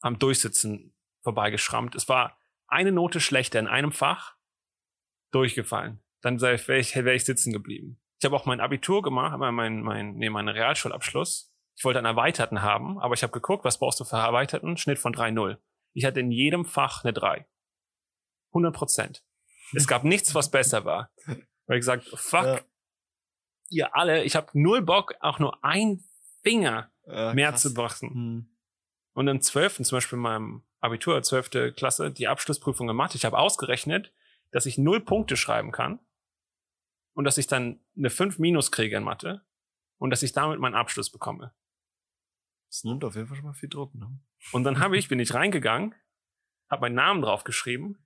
[0.00, 1.94] am Durchsitzen vorbeigeschrammt.
[1.94, 4.36] Es war eine Note schlechter in einem Fach
[5.32, 6.00] durchgefallen.
[6.20, 8.00] Dann wäre ich, wär ich sitzen geblieben.
[8.20, 11.52] Ich habe auch mein Abitur gemacht, aber mein, mein, nee, meinen Realschulabschluss.
[11.76, 14.76] Ich wollte einen Erweiterten haben, aber ich habe geguckt, was brauchst du für Erweiterten?
[14.76, 15.58] Schnitt von 3,0.
[15.94, 17.46] Ich hatte in jedem Fach eine 3.
[18.48, 19.24] 100 Prozent.
[19.74, 21.10] Es gab nichts, was besser war.
[21.66, 22.60] Weil ich gesagt, fuck, Ja.
[23.68, 26.02] ihr alle, ich habe null Bock, auch nur ein
[26.42, 27.62] Finger Ja, mehr krass.
[27.62, 28.08] zu beachten.
[28.08, 28.56] Hm.
[29.12, 31.74] Und im 12., zum Beispiel in meinem Abitur, 12.
[31.74, 34.12] Klasse, die Abschlussprüfung Mathe, ich habe ausgerechnet,
[34.52, 35.98] dass ich null Punkte schreiben kann
[37.14, 39.44] und dass ich dann eine 5 minus kriege in Mathe
[39.98, 41.52] und dass ich damit meinen Abschluss bekomme.
[42.70, 44.20] Das nimmt auf jeden Fall schon mal viel Druck, ne?
[44.52, 45.94] Und dann habe ich, bin ich reingegangen,
[46.70, 47.98] habe meinen Namen draufgeschrieben,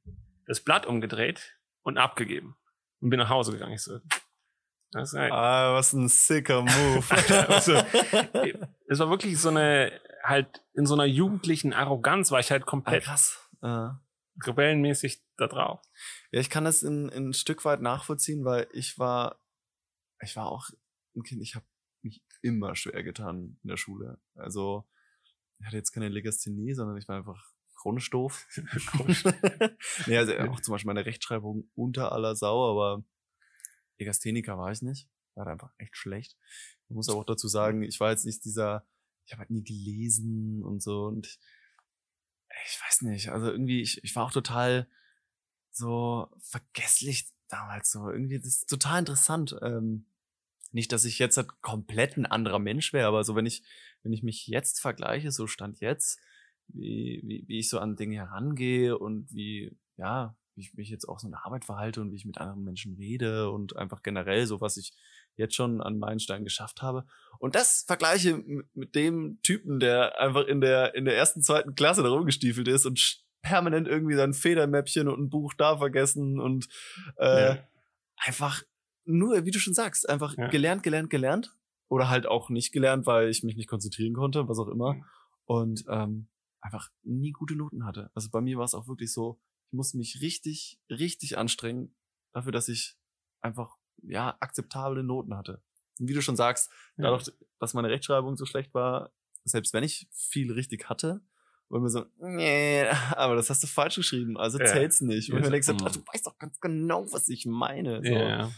[0.52, 2.56] das Blatt umgedreht und abgegeben.
[3.00, 3.72] Und bin nach Hause gegangen.
[3.72, 3.98] Ich so,
[4.90, 7.02] das ist halt, Ah, was ein sicker Move.
[7.48, 7.72] Also,
[8.86, 12.66] es war wirklich so eine, halt in so einer jugendlichen Arroganz war ich halt ah,
[12.66, 13.38] komplett krass.
[13.62, 14.02] Ja.
[14.46, 15.80] rebellenmäßig da drauf.
[16.32, 19.40] Ja, ich kann das in, in ein Stück weit nachvollziehen, weil ich war,
[20.20, 20.68] ich war auch
[21.16, 21.64] ein Kind, ich habe
[22.02, 24.20] mich immer schwer getan in der Schule.
[24.34, 24.86] Also,
[25.58, 27.42] ich hatte jetzt keine Legasthenie, sondern ich war einfach
[27.83, 28.47] chronisch doof.
[30.07, 33.05] nee, also auch zum Beispiel meine Rechtschreibung unter aller Sau, aber
[33.99, 35.09] Legastheniker war ich nicht.
[35.35, 36.37] War einfach echt schlecht.
[36.88, 38.87] Ich muss aber auch dazu sagen, ich war jetzt nicht dieser,
[39.27, 41.38] ich habe halt nie gelesen und so und
[42.66, 44.87] ich weiß nicht, also irgendwie, ich, ich war auch total
[45.71, 48.11] so vergesslich damals so.
[48.11, 49.57] Irgendwie, das ist total interessant.
[49.62, 50.07] Ähm,
[50.71, 53.62] nicht, dass ich jetzt halt komplett ein anderer Mensch wäre, aber so, wenn ich,
[54.03, 56.21] wenn ich mich jetzt vergleiche, so stand jetzt,
[56.68, 61.09] wie, wie, wie ich so an Dinge herangehe und wie, ja, wie ich mich jetzt
[61.09, 64.03] auch so in der Arbeit verhalte und wie ich mit anderen Menschen rede und einfach
[64.03, 64.92] generell so, was ich
[65.37, 67.07] jetzt schon an Meilenstein geschafft habe.
[67.38, 68.42] Und das vergleiche
[68.75, 72.85] mit, dem Typen, der einfach in der, in der ersten, zweiten Klasse da rumgestiefelt ist
[72.87, 76.68] und permanent irgendwie sein Federmäppchen und ein Buch da vergessen und
[77.16, 77.68] äh, Ja.
[78.16, 78.62] einfach
[79.05, 80.48] nur, wie du schon sagst, einfach Ja.
[80.48, 81.57] gelernt, gelernt, gelernt.
[81.88, 84.96] Oder halt auch nicht gelernt, weil ich mich nicht konzentrieren konnte, was auch immer.
[85.44, 86.29] Und ähm,
[86.62, 88.11] einfach nie gute Noten hatte.
[88.14, 89.38] Also bei mir war es auch wirklich so,
[89.70, 91.94] ich musste mich richtig, richtig anstrengen
[92.33, 92.96] dafür, dass ich
[93.42, 95.62] einfach, ja, akzeptable Noten hatte.
[95.98, 97.05] Und wie du schon sagst, Ja.
[97.11, 99.12] dadurch, dass meine Rechtschreibung so schlecht war,
[99.44, 101.20] selbst wenn ich viel richtig hatte,
[101.68, 104.66] war mir so, nee, aber das hast du falsch geschrieben, also Ja.
[104.66, 105.31] zählt's nicht.
[105.33, 105.72] Und Ja, mir denke, so.
[105.72, 108.03] "Ah, du weißt doch ganz genau, was ich meine.
[108.05, 108.11] So.
[108.14, 108.53] Ja.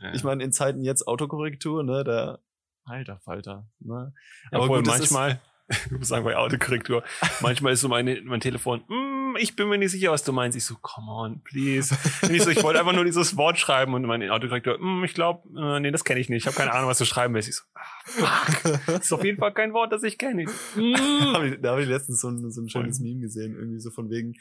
[0.00, 0.12] ja.
[0.14, 2.40] Ich meine, in Zeiten jetzt Autokorrektur, ne, der
[2.84, 4.12] alter Falter, ne.
[4.50, 5.40] Aber gut, manchmal,
[6.00, 7.02] sagen, bei Autokorrektur,
[7.40, 10.56] manchmal ist so meine, mein Telefon, mm, ich bin mir nicht sicher, was du meinst.
[10.56, 11.96] Ich so, come on, please.
[12.22, 15.14] Und ich so, ich wollte einfach nur dieses Wort schreiben und mein Autokorrektor, mm, ich
[15.14, 16.42] glaube, äh, nee, das kenne ich nicht.
[16.42, 17.48] Ich habe keine Ahnung, was du schreiben willst.
[17.48, 20.44] Ich so, ah, fuck, das ist auf jeden Fall kein Wort, das ich kenne.
[20.44, 21.62] Mm.
[21.62, 24.34] Da habe ich letztens so ein, so ein schönes Meme gesehen, irgendwie so von wegen,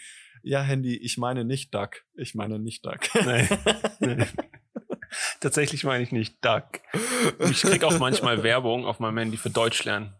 [0.44, 2.04] ja, Handy, ich meine nicht Duck.
[2.16, 3.00] Ich meine nicht Duck.
[3.26, 3.48] Nee,
[4.00, 4.26] nee.
[5.40, 6.82] Tatsächlich meine ich nicht Duck.
[7.50, 10.14] Ich krieg auch manchmal Werbung auf meinem Handy für Deutsch lernen.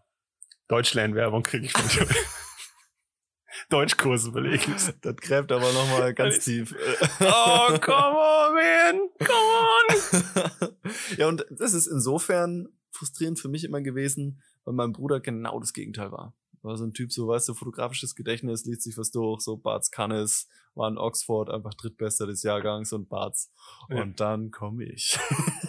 [0.68, 2.08] Deutsch lernen Werbung kriege ich manchmal.
[3.68, 4.74] Deutschkurse belegen.
[5.00, 6.74] Das gräbt aber nochmal ganz tief.
[7.20, 9.10] Oh, come on, man.
[9.18, 10.18] Come
[10.60, 10.76] on.
[11.16, 15.72] ja, und das ist insofern frustrierend für mich immer gewesen, weil mein Bruder genau das
[15.72, 16.34] Gegenteil war.
[16.62, 19.90] War so ein Typ, so weißt du, fotografisches Gedächtnis, liest sich was durch, so Barts
[19.90, 23.52] Cannes, war in Oxford einfach Drittbester des Jahrgangs und Barts.
[23.90, 24.00] Ja.
[24.00, 25.18] Und dann komme ich.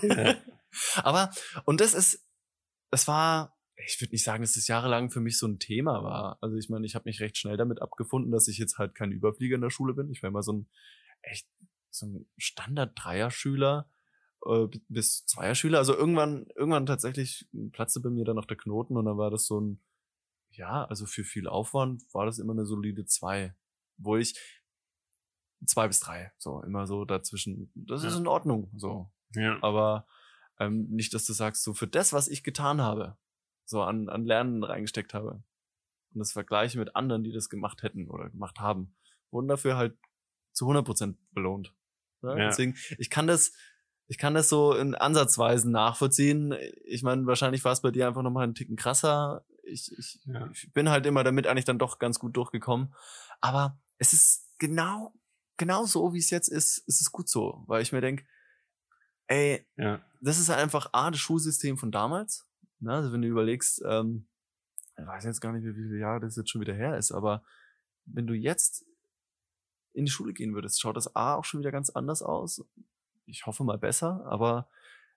[0.02, 0.36] Ja.
[0.98, 1.32] Aber,
[1.66, 2.26] und das ist,
[2.92, 6.38] das war, ich würde nicht sagen, dass das jahrelang für mich so ein Thema war.
[6.42, 9.12] Also ich meine, ich habe mich recht schnell damit abgefunden, dass ich jetzt halt kein
[9.12, 10.10] Überflieger in der Schule bin.
[10.12, 10.70] Ich war immer so ein
[11.22, 11.48] echt
[11.90, 13.90] so ein Standard-Dreier-Schüler
[14.46, 15.78] äh, bis Zweier-Schüler.
[15.78, 19.46] Also irgendwann, irgendwann tatsächlich platzte bei mir dann noch der Knoten und dann war das
[19.46, 19.82] so ein,
[20.52, 23.56] ja, also für viel Aufwand war das immer eine solide Zwei.
[23.98, 24.36] Wo ich
[25.66, 27.72] zwei bis drei, so immer so dazwischen.
[27.76, 28.20] Das ist Ja.
[28.20, 29.58] in Ordnung, so Ja.
[29.64, 30.06] aber
[30.60, 33.18] ähm, nicht, dass du sagst, so für das, was ich getan habe,
[33.66, 35.44] so an, an Lernen reingesteckt habe
[36.14, 38.96] und das vergleiche mit anderen, die das gemacht hätten oder gemacht haben,
[39.32, 39.98] wurden dafür halt
[40.54, 41.74] zu 100% belohnt.
[42.22, 42.38] Ja?
[42.38, 42.46] Ja.
[42.48, 43.52] Deswegen, ich kann das,
[44.08, 46.56] ich kann das so in Ansatzweisen nachvollziehen.
[46.86, 49.46] Ich meine, wahrscheinlich war es bei dir einfach nochmal einen Ticken krasser.
[49.64, 50.50] Ich, ich, Ja.
[50.52, 52.94] ich bin halt immer damit eigentlich dann doch ganz gut durchgekommen.
[53.42, 55.14] Aber es ist genau,
[55.58, 58.26] genau so, wie es jetzt ist, ist es gut so, weil ich mir denke,
[59.28, 60.02] ey, Ja.
[60.22, 62.45] das ist einfach A, das Schulsystem von damals.
[62.80, 62.94] Ne?
[62.94, 64.28] Also wenn du überlegst, ähm,
[64.98, 67.44] ich weiß jetzt gar nicht wie viele Jahre das jetzt schon wieder her ist, aber
[68.06, 68.86] wenn du jetzt
[69.94, 72.64] in die Schule gehen würdest, schaut das A auch schon wieder ganz anders aus.
[73.26, 74.70] Ich hoffe mal besser, aber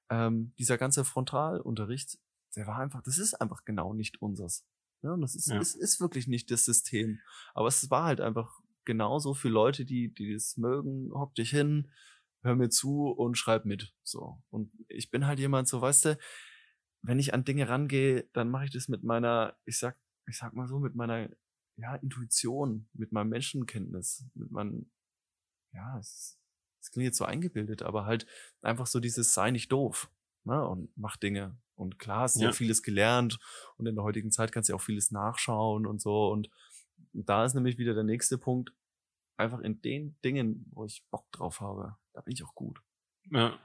[0.08, 2.18] ähm, dieser ganze Frontalunterricht,
[2.56, 4.64] der war einfach, das ist einfach genau nicht unseres.
[5.02, 5.60] Ja, und das ist, Ja.
[5.60, 7.20] ist, ist wirklich nicht das System.
[7.54, 11.90] Aber es war halt einfach genauso für Leute, die, die das mögen, hock dich hin,
[12.42, 13.92] hör mir zu und schreib mit.
[14.02, 14.42] So.
[14.50, 16.18] Und ich bin halt jemand, so, weißt du,
[17.02, 20.54] wenn ich an Dinge rangehe, dann mache ich das mit meiner, ich sag, ich sag
[20.54, 21.28] mal so, mit meiner
[21.76, 24.90] ja, Intuition, mit meinem Menschenkenntnis, mit meinem,
[25.72, 26.40] ja, es ist,
[26.80, 28.26] das klingt jetzt so eingebildet, aber halt
[28.62, 30.10] einfach so dieses sei nicht doof
[30.44, 30.66] ne?
[30.66, 31.56] und mach Dinge.
[31.74, 32.52] Und klar hast du ja.
[32.52, 33.38] vieles gelernt
[33.76, 36.30] und in der heutigen Zeit kannst du auch vieles nachschauen und so.
[36.30, 36.50] Und
[37.12, 38.72] da ist nämlich wieder der nächste Punkt.
[39.36, 42.80] Einfach in den Dingen, wo ich Bock drauf habe, da bin ich auch gut.
[43.30, 43.56] Ja,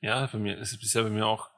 [0.00, 1.50] ja, bei mir ist es ja bei mir auch,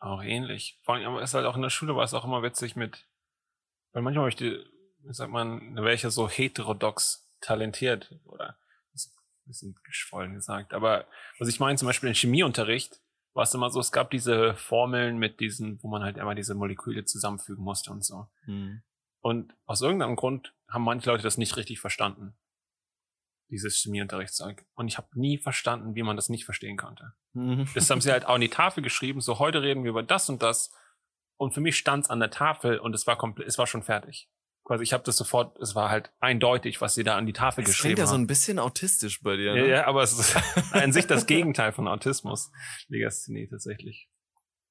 [0.00, 0.80] auch ähnlich.
[0.82, 2.74] Vor allem, aber es ist halt auch in der Schule war es auch immer witzig
[2.74, 3.06] mit,
[3.92, 4.58] weil manchmal habe ich die,
[5.02, 8.56] wie sagt man, da wäre ich ja so heterodox talentiert oder
[8.94, 10.74] ein bisschen geschwollen gesagt.
[10.74, 11.06] Aber
[11.38, 13.00] was ich meine, zum Beispiel im Chemieunterricht,
[13.32, 16.54] war es immer so, es gab diese Formeln mit diesen, wo man halt immer diese
[16.54, 18.26] Moleküle zusammenfügen musste und so.
[18.46, 18.82] Mhm.
[19.20, 22.36] Und aus irgendeinem Grund haben manche Leute das nicht richtig verstanden.
[23.50, 24.64] Dieses Chemieunterrichtszeug.
[24.74, 27.12] Und ich habe nie verstanden, wie man das nicht verstehen konnte.
[27.32, 27.68] Mhm.
[27.74, 30.28] Das haben sie halt auch in die Tafel geschrieben, so heute reden wir über das
[30.28, 30.72] und das.
[31.36, 33.82] Und für mich stand es an der Tafel und es war komplett, es war schon
[33.82, 34.28] fertig
[34.70, 37.64] quasi, ich habe das sofort, es war halt eindeutig, was sie da an die Tafel
[37.64, 37.96] das geschrieben haben.
[38.02, 39.54] Das ja so ein bisschen autistisch bei dir.
[39.54, 39.62] Ne?
[39.62, 40.36] Ja, ja, aber es ist
[40.72, 42.52] an sich das Gegenteil von Autismus,
[42.86, 44.08] Legasthenie tatsächlich.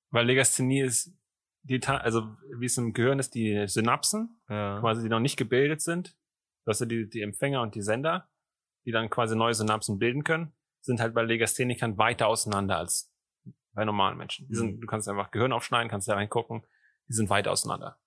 [0.10, 1.14] Weil Legasthenie ist
[1.64, 4.80] die, also wie es im Gehirn ist, die Synapsen, ja.
[4.80, 6.16] quasi die noch nicht gebildet sind.
[6.64, 8.30] Du hast ja die, die Empfänger und die Sender,
[8.90, 13.14] die dann quasi neue Synapsen bilden können, sind halt bei Legasthenikern weiter auseinander als
[13.74, 14.48] bei normalen Menschen.
[14.48, 14.82] Die sind, mhm.
[14.82, 16.64] du kannst einfach Gehirn aufschneiden, kannst da reingucken,
[17.08, 18.00] die sind weit auseinander.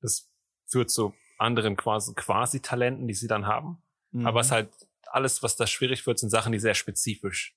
[0.00, 0.30] Das
[0.66, 3.82] führt zu anderen quasi, quasi Talenten, die sie dann haben.
[4.12, 4.26] Mhm.
[4.26, 4.72] Aber es halt
[5.08, 7.54] alles, was da schwierig wird, sind Sachen, die sehr spezifisch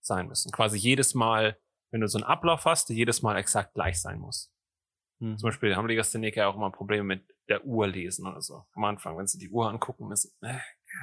[0.00, 0.50] sein müssen.
[0.50, 1.58] Quasi jedes Mal,
[1.90, 4.50] wenn du so einen Ablauf hast, der jedes Mal exakt gleich sein muss.
[5.18, 5.36] Mhm.
[5.36, 8.64] Zum Beispiel haben Legastheniker auch immer Probleme mit der Uhr lesen oder so.
[8.72, 10.58] Am Anfang, wenn sie die Uhr angucken, ist äh,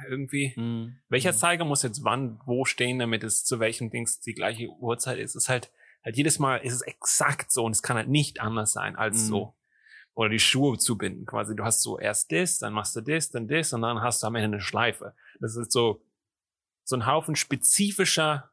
[0.08, 0.96] irgendwie, mhm.
[1.08, 1.36] welcher mhm.
[1.36, 5.34] Zeiger muss jetzt wann, wo stehen, damit es zu welchem Dings die gleiche Uhrzeit ist.
[5.34, 5.72] Es ist halt,
[6.04, 9.24] halt jedes Mal ist es exakt so und es kann halt nicht anders sein als
[9.24, 9.28] mhm.
[9.28, 9.54] so
[10.14, 11.26] oder die Schuhe zu binden.
[11.26, 14.22] Quasi, du hast so erst das, dann machst du das, dann das und dann hast
[14.22, 15.14] du am Ende eine Schleife.
[15.40, 16.02] Das ist so,
[16.84, 18.50] so ein Haufen spezifischer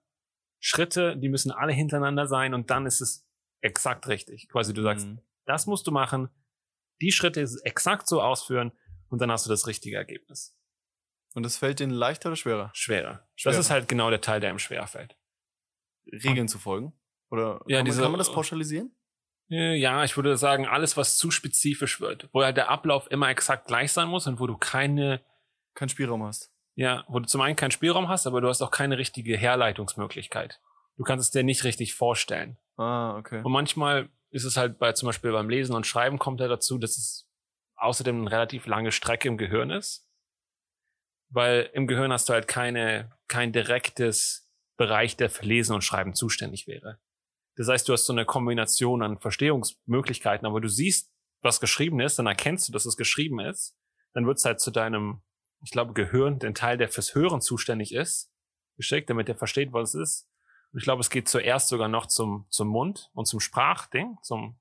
[0.59, 3.27] Schritte, die müssen alle hintereinander sein und dann ist es
[3.61, 4.47] exakt richtig.
[4.49, 5.19] Quasi, du sagst, mhm.
[5.45, 6.29] das musst du machen,
[7.01, 8.71] die Schritte exakt so ausführen
[9.09, 10.55] und dann hast du das richtige Ergebnis.
[11.37, 12.71] Und das fällt dir leichter oder schwerer?
[12.73, 13.23] Schwerer.
[13.35, 13.53] schwerer.
[13.53, 15.15] Das ist halt genau der Teil, der ihm schwer fällt.
[16.11, 16.93] Regeln zu folgen?
[17.29, 18.95] Oder ja, kann, diese, man, kann man das pauschalisieren?
[19.51, 23.29] Äh, ja, ich würde sagen, alles, was zu spezifisch wird, wo halt der Ablauf immer
[23.29, 25.21] exakt gleich sein muss und wo du keine.
[25.75, 26.51] Kein Spielraum hast.
[26.73, 30.59] Ja, wo du zum einen keinen Spielraum hast, aber du hast auch keine richtige Herleitungsmöglichkeit.
[30.95, 32.57] Du kannst es dir nicht richtig vorstellen.
[32.77, 33.43] Ah, okay.
[33.43, 36.79] Und manchmal ist es halt bei, zum Beispiel beim Lesen und Schreiben kommt er dazu,
[36.79, 37.29] dass es
[37.75, 40.06] außerdem eine relativ lange Strecke im Gehirn ist.
[41.29, 46.13] Weil im Gehirn hast du halt keine, kein direktes Bereich, der für Lesen und Schreiben
[46.13, 46.99] zuständig wäre.
[47.55, 51.11] Das heißt, du hast so eine Kombination an Verstehungsmöglichkeiten, aber du siehst,
[51.41, 53.75] was geschrieben ist, dann erkennst du, dass es geschrieben ist.
[54.13, 55.21] Dann wird es halt zu deinem,
[55.63, 58.31] ich glaube, Gehirn, den Teil, der fürs Hören zuständig ist,
[58.77, 60.29] geschickt, damit er versteht, was es ist.
[60.71, 64.59] Und ich glaube, es geht zuerst sogar noch zum, zum Mund und zum Sprachding, zum,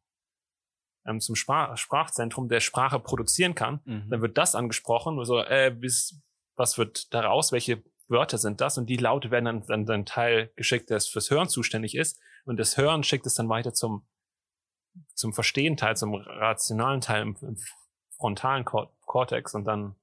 [1.07, 3.81] ähm, zum Sprach, Sprachzentrum, der Sprache produzieren kann.
[3.85, 4.09] Mhm.
[4.09, 6.22] Dann wird das angesprochen, so, äh, bis,
[6.57, 8.79] was wird daraus, welche Wörter sind das?
[8.79, 12.21] Und die Laute werden dann, dann, dann Teil geschickt, der fürs Hören zuständig ist.
[12.45, 14.07] Und das Hören schickt es dann weiter zum,
[15.14, 17.57] zum Verstehen Teil, zum rationalen Teil im, im
[18.16, 19.97] frontalen Cortex und dann,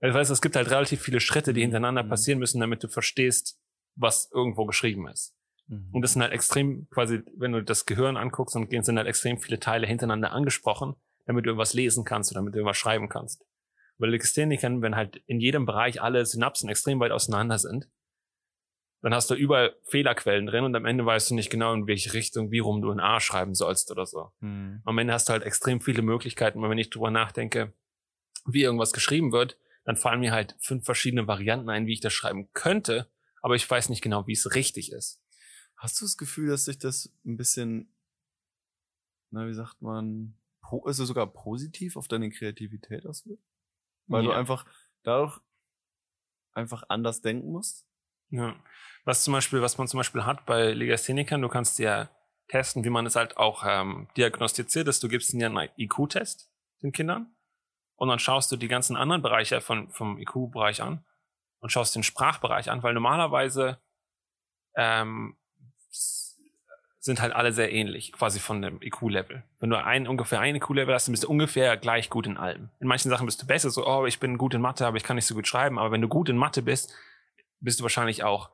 [0.00, 2.08] ich weiß, es gibt halt relativ viele Schritte, die hintereinander mhm.
[2.08, 3.60] passieren müssen, damit du verstehst,
[3.94, 5.34] was irgendwo geschrieben ist.
[5.66, 5.90] Mhm.
[5.92, 9.38] Und das sind halt extrem, quasi, wenn du das Gehirn anguckst, und sind halt extrem
[9.38, 10.94] viele Teile hintereinander angesprochen,
[11.26, 13.44] damit du irgendwas lesen kannst oder damit du irgendwas schreiben kannst.
[14.00, 17.88] Weil Legasthenikern, wenn halt in jedem Bereich alle Synapsen extrem weit auseinander sind,
[19.02, 22.12] dann hast du überall Fehlerquellen drin und am Ende weißt du nicht genau, in welche
[22.14, 24.32] Richtung, wie rum du ein A schreiben sollst oder so.
[24.40, 24.80] Mhm.
[24.84, 26.62] Am Ende hast du halt extrem viele Möglichkeiten.
[26.62, 27.74] Und wenn ich drüber nachdenke,
[28.46, 32.12] wie irgendwas geschrieben wird, dann fallen mir halt fünf verschiedene Varianten ein, wie ich das
[32.12, 33.10] schreiben könnte,
[33.42, 35.22] aber ich weiß nicht genau, wie es richtig ist.
[35.76, 37.94] Hast du das Gefühl, dass sich das ein bisschen,
[39.30, 40.36] na, wie sagt man,
[40.84, 43.49] also sogar positiv auf deine Kreativität auswirkt?
[44.10, 44.30] Weil ja.
[44.30, 44.66] du einfach
[45.02, 45.40] dadurch
[46.52, 47.86] einfach anders denken musst?
[48.30, 48.56] Ja.
[49.04, 52.10] Was zum Beispiel, was man zum Beispiel hat bei Legasthenikern, du kannst ja
[52.48, 55.02] testen, wie man es halt auch ähm, diagnostiziert ist.
[55.02, 56.50] Du gibst ihnen ja einen IQ-Test
[56.82, 57.34] den Kindern
[57.96, 61.04] und dann schaust du die ganzen anderen Bereiche von, vom IQ-Bereich an
[61.60, 63.80] und schaust den Sprachbereich an, weil normalerweise
[64.74, 65.36] ähm,
[67.00, 69.42] sind halt alle sehr ähnlich, quasi von dem IQ-Level.
[69.58, 72.68] Wenn du ein, ungefähr ein IQ-Level hast, dann bist du ungefähr gleich gut in allem.
[72.78, 75.02] In manchen Sachen bist du besser, so, oh, ich bin gut in Mathe, aber ich
[75.02, 75.78] kann nicht so gut schreiben.
[75.78, 76.94] Aber wenn du gut in Mathe bist,
[77.60, 78.50] bist du wahrscheinlich auch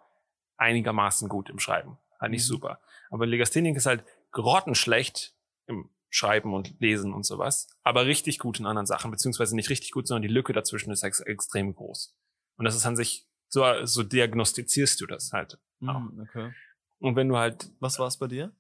[0.59, 1.99] einigermaßen gut im Schreiben.
[2.21, 2.55] Halt nicht mhm.
[2.55, 2.81] super.
[3.11, 5.35] Aber Legasthenic ist halt grottenschlecht
[5.67, 9.91] im Schreiben und Lesen und sowas, aber richtig gut in anderen Sachen, beziehungsweise nicht richtig
[9.91, 12.17] gut, sondern die Lücke dazwischen ist ex extrem groß.
[12.57, 15.59] Und das ist an sich so, so diagnostizierst du das halt.
[15.81, 16.53] Mhm, okay.
[16.99, 18.53] Und wenn du halt, Was war es bei dir?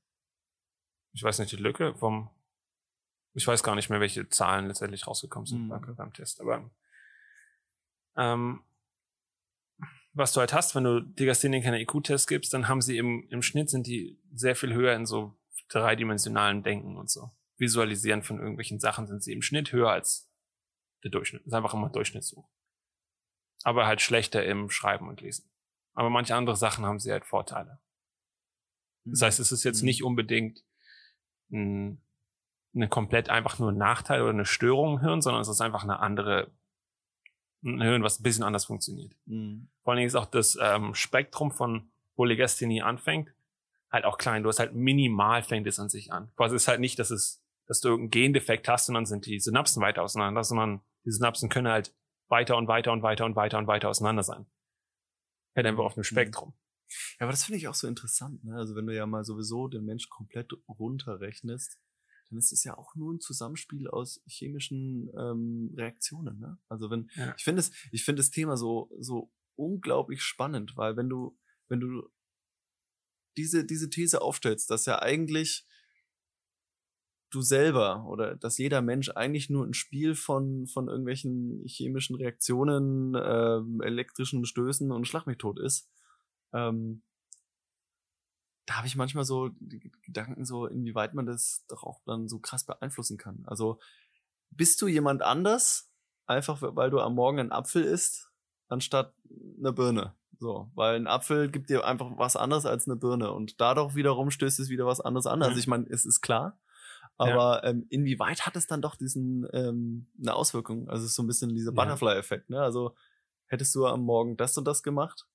[1.12, 2.28] ich weiß nicht, die Lücke vom,
[3.32, 6.70] ich weiß gar nicht mehr, welche Zahlen letztendlich rausgekommen sind Mhm, beim, Test, aber
[8.16, 8.62] ähm,
[10.12, 13.42] was du halt hast, wenn du Legastheniker keine IQ-Tests gibst, dann haben sie im, im
[13.42, 17.30] Schnitt sind die sehr viel höher in so dreidimensionalen Denken und so.
[17.58, 20.30] Visualisieren von irgendwelchen Sachen sind sie im Schnitt höher als
[21.02, 21.46] der Durchschnitt.
[21.46, 22.48] Ist einfach immer Durchschnittshoch.
[23.62, 25.50] Aber halt schlechter im Schreiben und Lesen.
[25.94, 27.80] Aber manche andere Sachen haben sie halt Vorteile.
[29.06, 29.86] Das heißt, es ist jetzt Mhm.
[29.86, 30.64] nicht unbedingt
[31.50, 32.00] ein,
[32.74, 35.82] eine komplett einfach nur ein Nachteil oder eine Störung im Hirn, sondern es ist einfach
[35.84, 36.50] eine andere,
[37.64, 39.12] ein Hirn, was ein bisschen anders funktioniert.
[39.26, 39.68] Mhm.
[39.82, 43.32] Vor allen Dingen ist auch das ähm, Spektrum von wo Legasthenie anfängt,
[43.90, 44.42] halt auch klein.
[44.42, 46.30] Du hast halt minimal fängt es an sich an.
[46.36, 49.38] Quasi ist halt nicht, dass es, dass du irgendeinen Gendefekt hast und dann sind die
[49.38, 51.94] Synapsen weiter auseinander, sondern die Synapsen können halt
[52.28, 54.46] weiter und weiter und weiter und weiter und weiter auseinander sein.
[55.54, 56.54] Halt einfach auf einem Spektrum.
[57.18, 58.56] Ja, aber das finde ich auch so interessant, ne?
[58.56, 61.78] Also wenn du ja mal sowieso den Mensch komplett runterrechnest,
[62.30, 66.58] dann ist es ja auch nur ein Zusammenspiel aus chemischen ähm, Reaktionen, ne?
[66.68, 67.34] Also wenn, Ja.
[67.36, 71.80] ich finde es, ich finde das Thema so, so unglaublich spannend, weil wenn du, wenn
[71.80, 72.08] du
[73.36, 75.66] diese, diese These aufstellst, dass ja eigentlich
[77.30, 83.14] du selber oder dass jeder Mensch eigentlich nur ein Spiel von, von irgendwelchen chemischen Reaktionen,
[83.20, 85.26] ähm, elektrischen Stößen und Schlag
[85.58, 85.90] ist,
[86.56, 87.02] ähm,
[88.66, 89.50] da habe ich manchmal so
[90.04, 93.44] Gedanken so, inwieweit man das doch auch dann so krass beeinflussen kann.
[93.46, 93.78] Also
[94.50, 95.88] bist du jemand anders,
[96.26, 98.32] einfach weil du am Morgen einen Apfel isst,
[98.68, 99.14] anstatt
[99.58, 100.14] eine Birne.
[100.38, 104.30] So, weil ein Apfel gibt dir einfach was anderes als eine Birne und dadurch wiederum
[104.30, 105.42] stößt es wieder was anderes an.
[105.42, 105.58] Also Mhm.
[105.60, 106.58] ich meine, es ist klar,
[107.16, 110.88] aber ähm, inwieweit hat es dann doch diesen ähm, eine Auswirkung?
[110.90, 111.76] Also es ist so ein bisschen dieser Ja.
[111.82, 112.50] Butterfly-Effekt.
[112.50, 112.60] Ne?
[112.60, 112.94] Also
[113.46, 115.26] hättest du am Morgen das und das gemacht,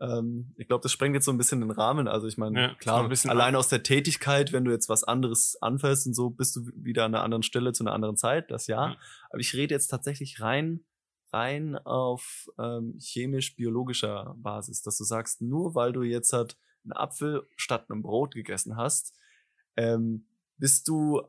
[0.00, 2.06] ähm, ich glaube, das sprengt jetzt so ein bisschen den Rahmen.
[2.08, 6.06] Also ich meine, Ja, klar, allein aus der Tätigkeit, wenn du jetzt was anderes anfällst
[6.06, 8.90] und so, bist du wieder an einer anderen Stelle zu einer anderen Zeit, das ja.
[8.90, 8.96] Ja.
[9.30, 10.84] Aber ich rede jetzt tatsächlich rein,
[11.32, 17.46] rein auf ähm, chemisch-biologischer Basis, dass du sagst, nur weil du jetzt halt einen Apfel
[17.56, 19.14] statt einem Brot gegessen hast,
[19.76, 21.22] ähm, bist du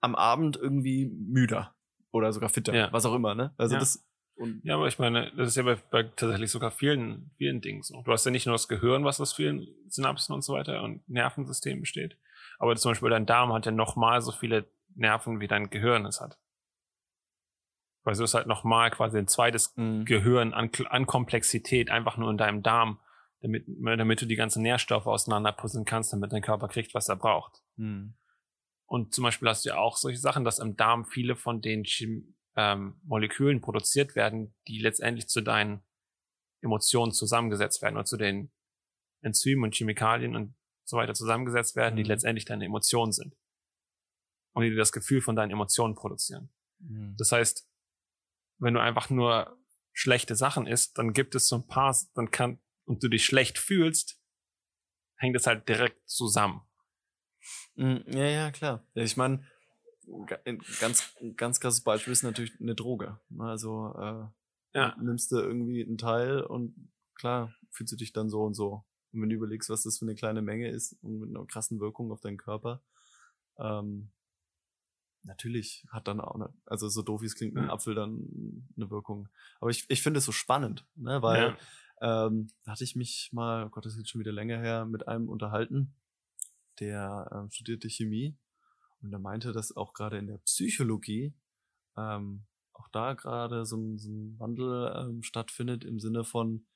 [0.00, 1.74] am Abend irgendwie müder
[2.12, 2.92] oder sogar fitter, Ja.
[2.92, 3.54] was auch immer, ne?
[3.56, 4.04] Also das
[4.36, 7.82] und Ja, aber ich meine, das ist ja bei, bei tatsächlich sogar vielen, vielen Dingen
[7.82, 8.02] so.
[8.02, 11.08] Du hast ja nicht nur das Gehirn, was aus vielen Synapsen und so weiter und
[11.08, 12.16] Nervensystemen besteht.
[12.58, 16.20] Aber zum Beispiel dein Darm hat ja nochmal so viele Nerven, wie dein Gehirn es
[16.20, 16.38] hat.
[18.04, 20.04] Weil du hast halt nochmal quasi ein zweites Mhm.
[20.04, 23.00] Gehirn an, an Komplexität einfach nur in deinem Darm,
[23.40, 27.62] damit, damit du die ganzen Nährstoffe auseinanderpuzzeln kannst, damit dein Körper kriegt, was er braucht.
[27.76, 28.14] Mhm.
[28.86, 31.82] Und zum Beispiel hast du ja auch solche Sachen, dass im Darm viele von den
[31.82, 35.82] Chem ähm, Molekülen produziert werden, die letztendlich zu deinen
[36.62, 38.50] Emotionen zusammengesetzt werden oder zu den
[39.20, 42.08] Enzymen und Chemikalien und so weiter zusammengesetzt werden, die Mhm.
[42.08, 43.36] letztendlich deine Emotionen sind.
[44.52, 46.50] Und die dir das Gefühl von deinen Emotionen produzieren.
[46.78, 47.14] Mhm.
[47.18, 47.68] Das heißt,
[48.58, 49.58] wenn du einfach nur
[49.92, 53.58] schlechte Sachen isst, dann gibt es so ein paar, dann kann, und du dich schlecht
[53.58, 54.18] fühlst,
[55.16, 56.62] hängt es halt direkt zusammen.
[57.74, 58.86] Mm, Ja, ja, klar.
[58.94, 59.46] Ich meine, ein
[60.80, 63.18] ganz, ein ganz krasses Beispiel ist natürlich eine Droge.
[63.28, 63.44] ne?
[63.44, 64.96] Also äh, Ja.
[65.00, 68.84] nimmst du irgendwie einen Teil und klar fühlst du dich dann so und so.
[69.12, 71.80] Und wenn du überlegst, was das für eine kleine Menge ist und mit einer krassen
[71.80, 72.82] Wirkung auf deinen Körper,
[73.58, 74.10] ähm,
[75.22, 77.68] natürlich hat dann auch, eine, also so doof wie es klingt, ein.
[77.70, 79.28] Apfel dann eine Wirkung.
[79.60, 81.22] Aber ich, ich finde es so spannend, ne?
[81.22, 81.56] weil
[82.00, 82.26] Ja.
[82.26, 84.84] ähm, da hatte ich mich mal, oh Gott, das ist jetzt schon wieder länger her,
[84.84, 85.94] mit einem unterhalten,
[86.78, 88.36] der ähm, studierte Chemie
[89.02, 91.34] und der meinte, dass auch gerade in der Psychologie
[91.96, 96.66] ähm, auch da gerade so so ein Wandel ähm, stattfindet im Sinne von,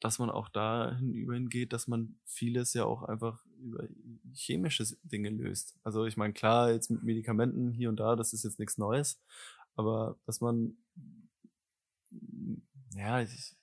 [0.00, 3.88] dass man auch dahin überhin geht, dass man vieles ja auch einfach über
[4.34, 5.78] chemische Dinge löst.
[5.82, 9.20] Also ich meine, klar, jetzt mit Medikamenten hier und da, das ist jetzt nichts Neues,
[9.76, 10.76] aber dass man,
[12.94, 13.56] ja, ich,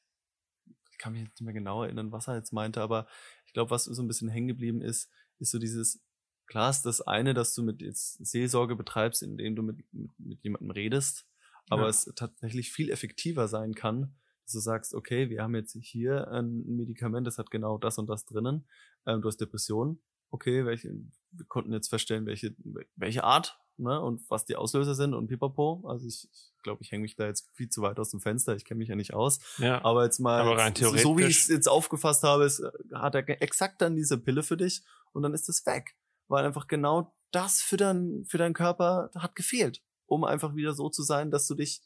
[0.92, 3.08] ich kann mich jetzt nicht mehr genau erinnern, was er jetzt meinte, aber
[3.46, 6.02] ich glaube, was so ein bisschen hängen geblieben ist, ist so dieses,
[6.48, 10.44] klar ist das eine, dass du mit jetzt Seelsorge betreibst, indem du mit, mit, mit
[10.44, 11.26] jemandem redest,
[11.70, 11.90] aber Ja.
[11.90, 14.16] es tatsächlich viel effektiver sein kann,
[14.46, 18.08] dass du sagst, okay, wir haben jetzt hier ein Medikament, das hat genau das und
[18.08, 18.68] das drinnen,
[19.06, 20.90] ähm, du hast Depressionen, okay, welche,
[21.32, 22.56] wir konnten jetzt feststellen, welche,
[22.96, 26.92] welche Art, ne, und was die Auslöser sind und pipapo, also ich, ich glaube, ich
[26.92, 29.14] hänge mich da jetzt viel zu weit aus dem Fenster, ich kenne mich ja nicht
[29.14, 29.84] aus, Ja.
[29.86, 32.96] aber jetzt mal, Aber rein so- so wie ich theoretisch- es jetzt aufgefasst habe, äh,
[32.96, 34.84] hat er exakt dann diese Pille für dich
[35.14, 35.96] und dann ist es weg.
[36.32, 40.90] Weil einfach genau das für, dein, für deinen Körper hat gefehlt, um einfach wieder so
[40.90, 41.82] zu sein, dass du dich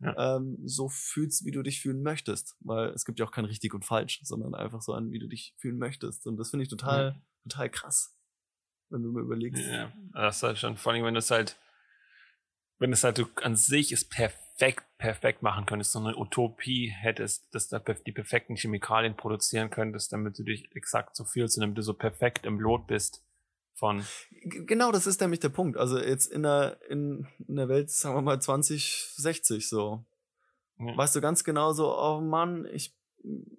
[0.00, 0.36] ja.
[0.36, 2.56] ähm, so fühlst, wie du dich fühlen möchtest.
[2.60, 5.28] Weil es gibt ja auch kein richtig und falsch, sondern einfach so an, wie du
[5.28, 6.26] dich fühlen möchtest.
[6.26, 7.22] Und das finde ich total, ja.
[7.42, 8.16] total krass,
[8.88, 9.62] wenn du mir überlegst.
[9.62, 11.58] Ja, das ist halt schon, vor allem, wenn du es halt,
[12.78, 17.54] wenn es halt du an sich ist perfekt, perfekt machen könntest, so eine Utopie hättest,
[17.54, 21.76] dass du die perfekten Chemikalien produzieren könntest, damit du dich exakt so fühlst und damit
[21.76, 23.22] du so perfekt im Lot bist
[23.80, 24.04] von.
[24.44, 25.76] Genau, das ist nämlich der Punkt.
[25.76, 30.04] Also jetzt in der, in, in der Welt, sagen wir mal 2060 so.
[30.78, 30.96] Ja.
[30.96, 32.96] Weißt du ganz genau so, oh Mann, ich,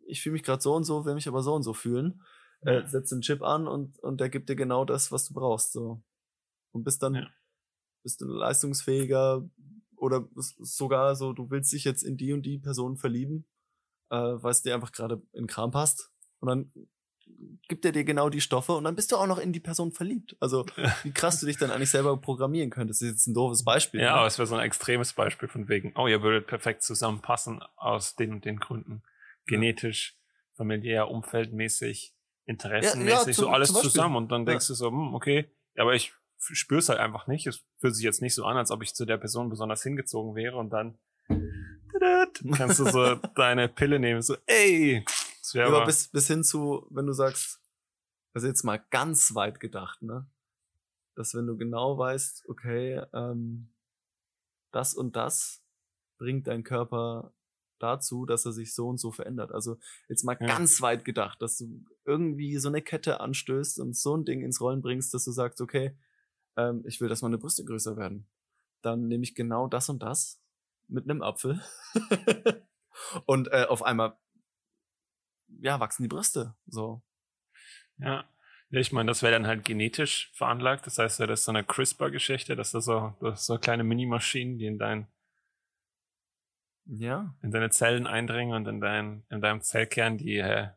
[0.08, 2.24] ich fühle mich gerade so und so, will mich aber so und so fühlen.
[2.64, 2.80] Ja.
[2.80, 5.74] Äh, setz den Chip an und, und der gibt dir genau das, was du brauchst.
[5.74, 6.02] So.
[6.72, 7.28] Und bist dann, ja.
[8.04, 9.48] bist du leistungsfähiger
[9.98, 13.46] oder sogar so, du willst dich jetzt in die und die Person verlieben,
[14.10, 16.12] äh, weil es dir einfach gerade in Kram passt.
[16.40, 16.72] Und dann
[17.68, 19.92] gibt er dir genau die Stoffe und dann bist du auch noch in die Person
[19.92, 20.36] verliebt.
[20.40, 20.66] Also,
[21.04, 23.02] wie krass du dich dann eigentlich selber programmieren könntest.
[23.02, 24.02] Das ist jetzt ein doofes Beispiel.
[24.02, 24.14] Ja, ne?
[24.18, 28.16] aber es wäre so ein extremes Beispiel von wegen, oh, ihr würdet perfekt zusammenpassen aus
[28.16, 29.04] den und den Gründen.
[29.46, 30.18] Genetisch,
[30.56, 32.14] familiär, umfeldmäßig,
[32.46, 34.16] interessenmäßig, ja, ja, so alles zum zusammen.
[34.16, 34.74] Und dann denkst ja.
[34.74, 37.48] du so, hm, okay, aber ich spüre es halt einfach nicht.
[37.48, 40.36] Es fühlt sich jetzt nicht so an, als ob ich zu der Person besonders hingezogen
[40.36, 40.98] wäre und dann
[42.58, 45.06] kannst du so deine Pille nehmen, so, ey,
[45.54, 47.62] ja, aber bis, bis hin zu, wenn du sagst,
[48.34, 50.30] also jetzt mal ganz weit gedacht, ne?
[51.16, 53.74] Dass wenn du genau weißt, okay, ähm,
[54.72, 55.64] das und das
[56.18, 57.34] bringt dein Körper
[57.80, 59.52] dazu, dass er sich so und so verändert.
[59.52, 59.78] Also
[60.08, 60.48] jetzt mal ja.
[60.48, 64.62] ganz weit gedacht, dass du irgendwie so eine Kette anstößt und so ein Ding ins
[64.62, 65.98] Rollen bringst, dass du sagst, okay,
[66.56, 68.28] ähm, ich will, dass meine Brüste größer werden.
[68.82, 70.42] Dann nehme ich genau das und das
[70.88, 71.62] mit einem Apfel.
[73.26, 74.18] und äh, auf einmal
[75.60, 76.56] ja, wachsen die Brüste.
[76.68, 77.02] So.
[77.98, 78.26] Ja.
[78.72, 80.86] Ja, ich meine, das wäre dann halt genetisch veranlagt.
[80.88, 84.66] Das heißt, das ist so eine CRISPR-Geschichte, dass das so, das so kleine Minimaschinen, die
[84.66, 85.08] in dein,
[86.86, 87.36] ja.
[87.42, 90.70] in deine Zellen eindringen und in dein, in deinem Zellkern die, äh,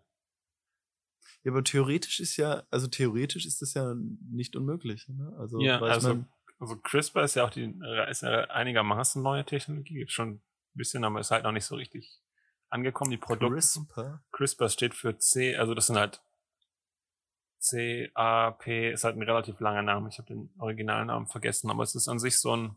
[1.44, 3.94] ja, aber theoretisch ist ja, also theoretisch ist das ja
[4.30, 5.06] nicht unmöglich.
[5.08, 5.32] Ne?
[5.38, 6.24] Also, ja, also,
[6.58, 7.72] also CRISPR ist ja auch die,
[8.08, 11.76] ist ja einigermaßen neue Technologie, gibt schon ein bisschen, aber ist halt noch nicht so
[11.76, 12.23] richtig
[12.68, 13.54] angekommen, die Produkte.
[13.54, 14.24] CRISPR?
[14.32, 16.22] CRISPR steht für C, also das sind halt
[17.58, 20.08] C, A, P, ist halt ein relativ langer Name.
[20.08, 22.76] Ich habe den Originalnamen vergessen, aber es ist an sich so ein,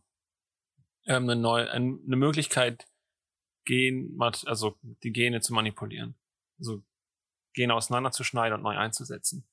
[1.05, 2.88] ähm, eine neue, eine Möglichkeit,
[3.65, 6.15] Gen, also die Gene zu manipulieren.
[6.57, 6.83] Also
[7.53, 9.45] Gene auseinanderzuschneiden und neu einzusetzen.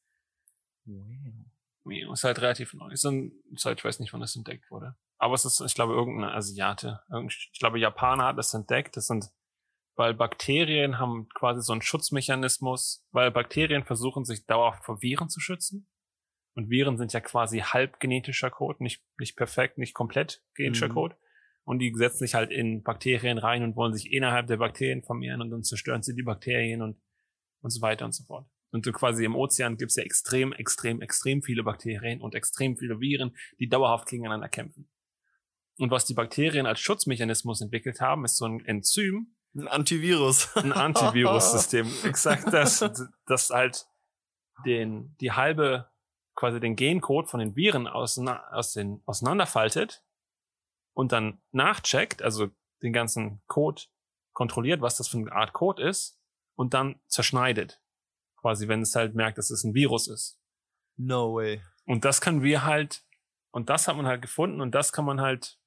[0.84, 2.12] Wow.
[2.12, 2.90] Ist halt relativ neu.
[2.90, 4.94] Ist, ein, ist halt, ich weiß nicht, wann das entdeckt wurde.
[5.18, 7.02] Aber es ist, ich glaube, irgendein Asiate.
[7.28, 8.96] Ich glaube, Japaner hat das entdeckt.
[8.96, 9.30] Das sind
[9.96, 15.40] weil Bakterien haben quasi so einen Schutzmechanismus, weil Bakterien versuchen sich dauerhaft vor Viren zu
[15.40, 15.88] schützen.
[16.54, 20.94] Und Viren sind ja quasi halb genetischer Code, nicht, nicht perfekt, nicht komplett genetischer mhm.
[20.94, 21.16] Code.
[21.64, 25.40] Und die setzen sich halt in Bakterien rein und wollen sich innerhalb der Bakterien vermehren
[25.40, 27.00] und dann zerstören sie die Bakterien und,
[27.62, 28.46] und so weiter und so fort.
[28.70, 33.00] Und so quasi im Ozean gibt's ja extrem, extrem, extrem viele Bakterien und extrem viele
[33.00, 34.90] Viren, die dauerhaft gegeneinander kämpfen.
[35.78, 40.54] Und was die Bakterien als Schutzmechanismus entwickelt haben, ist so ein Enzym, ein Antivirus.
[40.56, 41.90] Ein Antivirus-System.
[42.04, 42.84] Exakt das.
[43.26, 43.86] Das halt
[44.64, 45.90] den, die halbe,
[46.34, 50.02] quasi den Gencode von den Viren aus, aus den, auseinanderfaltet
[50.92, 52.48] und dann nachcheckt, also
[52.82, 53.82] den ganzen Code
[54.32, 56.20] kontrolliert, was das für eine Art Code ist
[56.56, 57.80] und dann zerschneidet.
[58.40, 60.38] Quasi, wenn es halt merkt, dass es ein Virus ist.
[60.96, 61.62] No way.
[61.86, 63.04] Und das können wir halt,
[63.50, 65.58] und das hat man halt gefunden und das kann man halt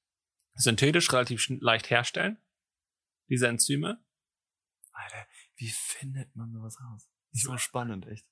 [0.55, 2.37] synthetisch relativ leicht herstellen
[3.29, 4.03] diese Enzyme.
[4.91, 7.09] Alter, wie findet man sowas raus?
[7.31, 8.25] So spannend, echt.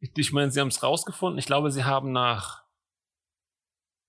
[0.00, 1.38] Ich, ich meine, sie haben es rausgefunden.
[1.38, 2.64] Ich glaube, sie haben nach,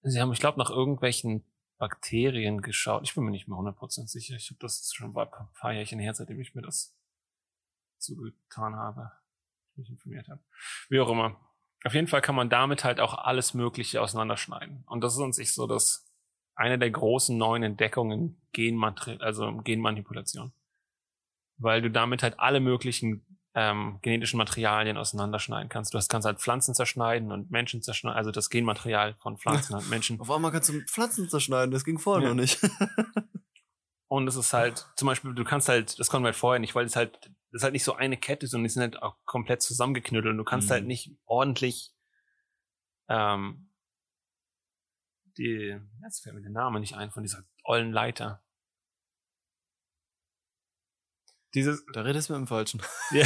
[0.04, 1.46] sie haben, ich glaube, nach irgendwelchen
[1.78, 3.04] Bakterien geschaut.
[3.04, 4.36] Ich bin mir nicht mehr 100% sicher.
[4.36, 6.96] Ich habe das schon ein paar Jährchen her, seitdem ich mir das
[7.98, 9.12] so getan habe.
[9.72, 10.42] Ich mich informiert habe.
[10.90, 11.40] Wie auch immer.
[11.84, 14.84] Auf jeden Fall kann man damit halt auch alles Mögliche auseinanderschneiden.
[14.88, 16.05] Und das ist an sich so das
[16.56, 20.54] eine der großen neuen Entdeckungen Genmatri also Genmanipulation.
[21.58, 25.94] Weil du damit halt alle möglichen ähm, genetischen Materialien auseinanderschneiden kannst.
[25.94, 29.90] Du hast, kannst halt Pflanzen zerschneiden und Menschen zerschneiden, also das Genmaterial von Pflanzen und
[29.90, 30.20] Menschen.
[30.20, 32.34] Auf einmal kannst du Pflanzen zerschneiden, das ging vorher ja.
[32.34, 32.60] noch nicht.
[34.08, 36.76] und es ist halt, zum Beispiel, du kannst halt, das konnten wir halt vorher nicht,
[36.76, 37.18] weil es halt,
[37.52, 40.38] das ist halt nicht so eine Kette, sondern die sind halt auch komplett zusammengeknüttelt und
[40.38, 40.84] du kannst halt mhm.
[40.84, 41.94] halt nicht ordentlich
[43.08, 43.65] ähm,
[45.38, 48.42] die, jetzt fällt mir der Name nicht ein, von dieser ollen Leiter.
[51.54, 51.86] Dieses.
[51.94, 52.82] Da redest du mit dem Falschen.
[53.12, 53.26] Ja.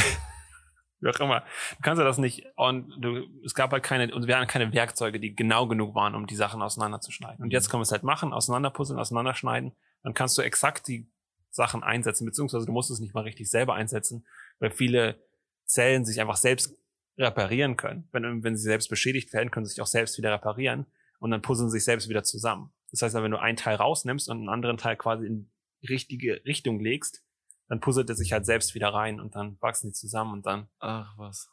[1.02, 1.40] Wie auch immer.
[1.40, 4.70] Du kannst ja das nicht, und du, es gab halt keine, und wir hatten keine
[4.74, 7.42] Werkzeuge, die genau genug waren, um die Sachen auseinanderzuschneiden.
[7.42, 7.70] Und jetzt mhm.
[7.70, 9.72] können wir es halt machen, auseinanderpuzzeln, auseinanderschneiden.
[10.02, 11.10] Dann kannst du exakt die
[11.48, 14.26] Sachen einsetzen, beziehungsweise du musst es nicht mal richtig selber einsetzen,
[14.58, 15.18] weil viele
[15.64, 16.76] Zellen sich einfach selbst
[17.16, 18.06] reparieren können.
[18.12, 20.84] Wenn, wenn sie selbst beschädigt werden, können sie sich auch selbst wieder reparieren
[21.20, 22.72] und dann puzzeln sie sich selbst wieder zusammen.
[22.90, 25.52] Das heißt, wenn du einen Teil rausnimmst und einen anderen Teil quasi in
[25.88, 27.24] richtige Richtung legst,
[27.68, 30.68] dann puzzelt er sich halt selbst wieder rein und dann wachsen die zusammen und dann.
[30.80, 31.48] Ach was.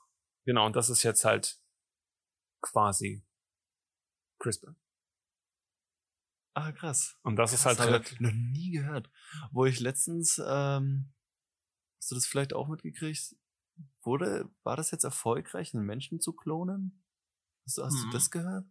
[0.45, 1.61] Genau, und das ist jetzt halt
[2.61, 3.23] quasi
[4.39, 4.75] CRISPR.
[6.55, 7.15] Ah, krass.
[7.21, 8.13] Und das krass, ist halt relativ.
[8.13, 9.11] ich noch nie gehört.
[9.51, 11.13] Wo ich letztens, ähm,
[11.99, 13.35] hast du das vielleicht auch mitgekriegt?
[14.01, 17.03] Wurde, war das jetzt erfolgreich, einen Menschen zu klonen?
[17.65, 18.09] Hast du, hast Mhm.
[18.09, 18.65] du das gehört?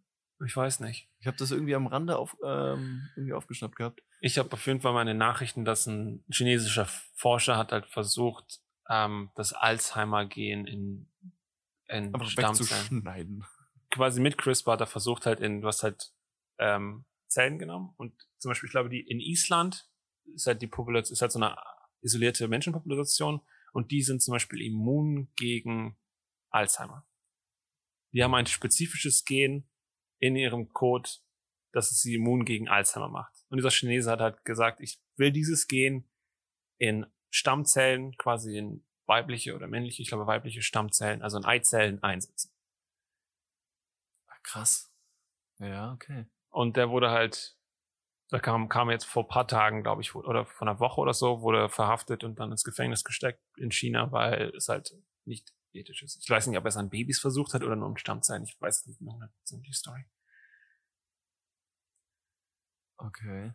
[0.45, 1.09] Ich weiß nicht.
[1.19, 4.03] Ich habe das irgendwie am Rande auf, ähm, irgendwie aufgeschnappt gehabt.
[4.21, 6.85] Ich habe auf jeden Fall meine Nachrichten, dass ein chinesischer
[7.15, 11.11] Forscher hat halt versucht, ähm, das Alzheimer-Gen in,
[11.87, 12.81] in Aber Stammzellen.
[12.81, 13.45] wegzuschneiden.
[13.89, 16.11] Quasi mit CRISPR hat er versucht halt in, du hast halt
[16.59, 19.89] ähm, Zellen genommen und zum Beispiel, ich glaube, die in Island
[20.33, 21.55] ist halt die Population, ist halt so eine
[22.01, 23.41] isolierte Menschenpopulation
[23.73, 25.97] und die sind zum Beispiel immun gegen
[26.49, 27.05] Alzheimer.
[28.13, 29.67] Die haben ein spezifisches Gen
[30.19, 31.09] in ihrem Code,
[31.73, 33.33] dass es sie immun gegen Alzheimer macht.
[33.49, 36.09] Und dieser Chinese hat halt gesagt, ich will dieses Gen
[36.77, 42.51] in Stammzellen, quasi in weibliche oder männliche, ich glaube weibliche Stammzellen, also in Eizellen einsetzen.
[44.43, 44.93] Krass.
[45.59, 46.25] Ja, okay.
[46.49, 47.57] Und der wurde halt,
[48.29, 51.41] da kam, kam jetzt vor paar Tagen, glaube ich, oder vor einer Woche oder so,
[51.41, 54.95] wurde verhaftet und dann ins Gefängnis gesteckt in China, weil es halt
[55.25, 56.21] nicht ethisch ist.
[56.23, 58.43] Ich weiß nicht, ob er es an Babys versucht hat oder nur an Stammzellen.
[58.43, 60.05] Ich weiß nicht mehr 100% die Story.
[62.97, 63.53] Okay.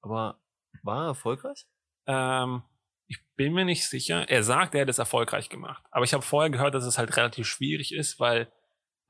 [0.00, 0.40] Aber
[0.82, 1.66] war er erfolgreich?
[2.06, 2.62] Ähm,
[3.06, 4.28] ich bin mir nicht sicher.
[4.28, 5.84] Er sagt, er hat es erfolgreich gemacht.
[5.90, 8.50] Aber ich habe vorher gehört, dass es halt relativ schwierig ist, weil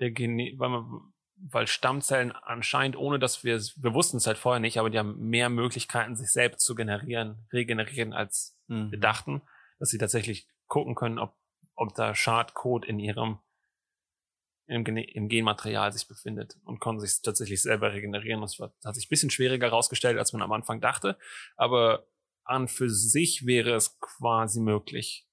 [0.00, 4.38] der Gene weil, man, weil Stammzellen anscheinend, ohne dass wir es, wir wussten es halt
[4.38, 8.90] vorher nicht, aber die haben mehr Möglichkeiten, sich selbst zu generieren, regenerieren, als Mhm.
[8.90, 9.42] wir dachten,
[9.78, 11.36] dass sie tatsächlich gucken können, ob,
[11.82, 13.38] ob da Schadcode in ihrem
[14.66, 18.40] im, Gene- im Genmaterial sich befindet und konnten sich tatsächlich selber regenerieren.
[18.40, 21.18] Das war, hat sich ein bisschen schwieriger herausgestellt, als man am Anfang dachte.
[21.56, 22.06] Aber
[22.44, 25.26] an für sich wäre es quasi möglich.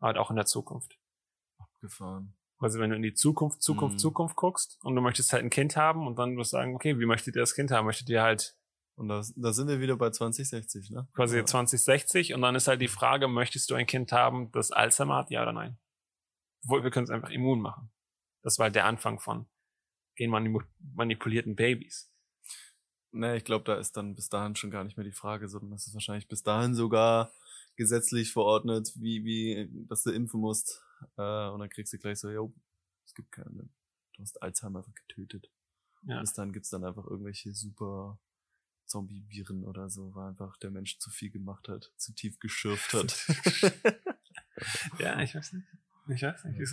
[0.00, 0.98] Halt auch in der Zukunft.
[1.58, 2.36] Abgefahren.
[2.58, 3.98] Also wenn du in die Zukunft, Zukunft, Mhm.
[3.98, 6.98] Zukunft guckst und du möchtest halt ein Kind haben und dann wirst du sagen, okay,
[6.98, 7.86] wie möchtet ihr das Kind haben?
[7.86, 8.54] Möchtet ihr halt
[9.00, 11.08] Und da, da sind wir wieder bei 2060, ne?
[11.14, 11.46] quasi Ja.
[11.46, 15.30] 2060 und dann ist halt die Frage, möchtest du ein Kind haben, das Alzheimer hat,
[15.30, 15.78] ja oder nein?
[16.62, 17.90] Wo- Wir können es einfach immun machen.
[18.42, 19.46] Das war halt der Anfang von
[20.16, 22.12] genmanipulierten Babys.
[23.12, 25.70] Nee, ich glaube, da ist dann bis dahin schon gar nicht mehr die Frage, sondern
[25.70, 27.32] das ist wahrscheinlich bis dahin sogar
[27.76, 30.82] gesetzlich verordnet, wie, wie, dass du impfen musst.
[31.16, 32.52] Äh, und dann kriegst du gleich so, jo,
[33.06, 33.68] es gibt keine.
[34.14, 35.50] Du hast Alzheimer einfach getötet.
[36.02, 36.20] Ja.
[36.20, 38.18] Bis dahin gibt's dann einfach irgendwelche super
[38.90, 43.16] Zombie-Viren oder so, weil einfach der Mensch zu viel gemacht hat, zu tief geschürft hat.
[44.98, 45.66] Ja, ich weiß nicht.
[46.08, 46.60] Ich weiß nicht.
[46.60, 46.72] Ich,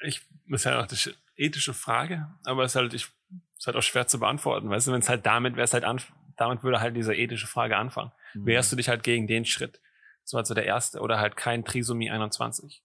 [0.00, 3.08] ich das ist halt auch eine sch- ethische Frage, aber es ist halt, ich,
[3.56, 4.68] ist halt auch schwer zu beantworten.
[4.68, 6.00] Weißt du, wenn es halt damit wäre es halt an,
[6.36, 8.10] damit würde halt diese ethische Frage anfangen.
[8.34, 8.46] Mhm.
[8.46, 9.80] Wehrst du dich halt gegen den Schritt?
[10.24, 11.00] Das war so der erste.
[11.00, 12.82] Oder halt kein Trisomie 21.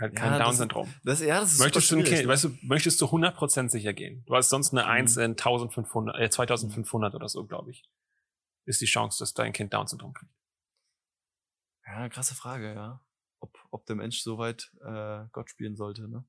[0.00, 0.92] Halt kein Ja, das- Down-Syndrom.
[1.04, 4.24] Das, ja, das ist Möchtest du ein weißt du, möchtest du 100% sicher gehen?
[4.26, 4.88] Du hast sonst eine Mhm.
[4.90, 7.84] 1 in 1500, äh, 2500 oder so, glaube ich.
[8.64, 10.32] Ist die Chance, dass dein Kind Down-Syndrom kriegt.
[11.86, 13.00] Ja, krasse Frage, ja.
[13.40, 16.24] Ob, ob der Mensch so weit äh, Gott spielen sollte, ne?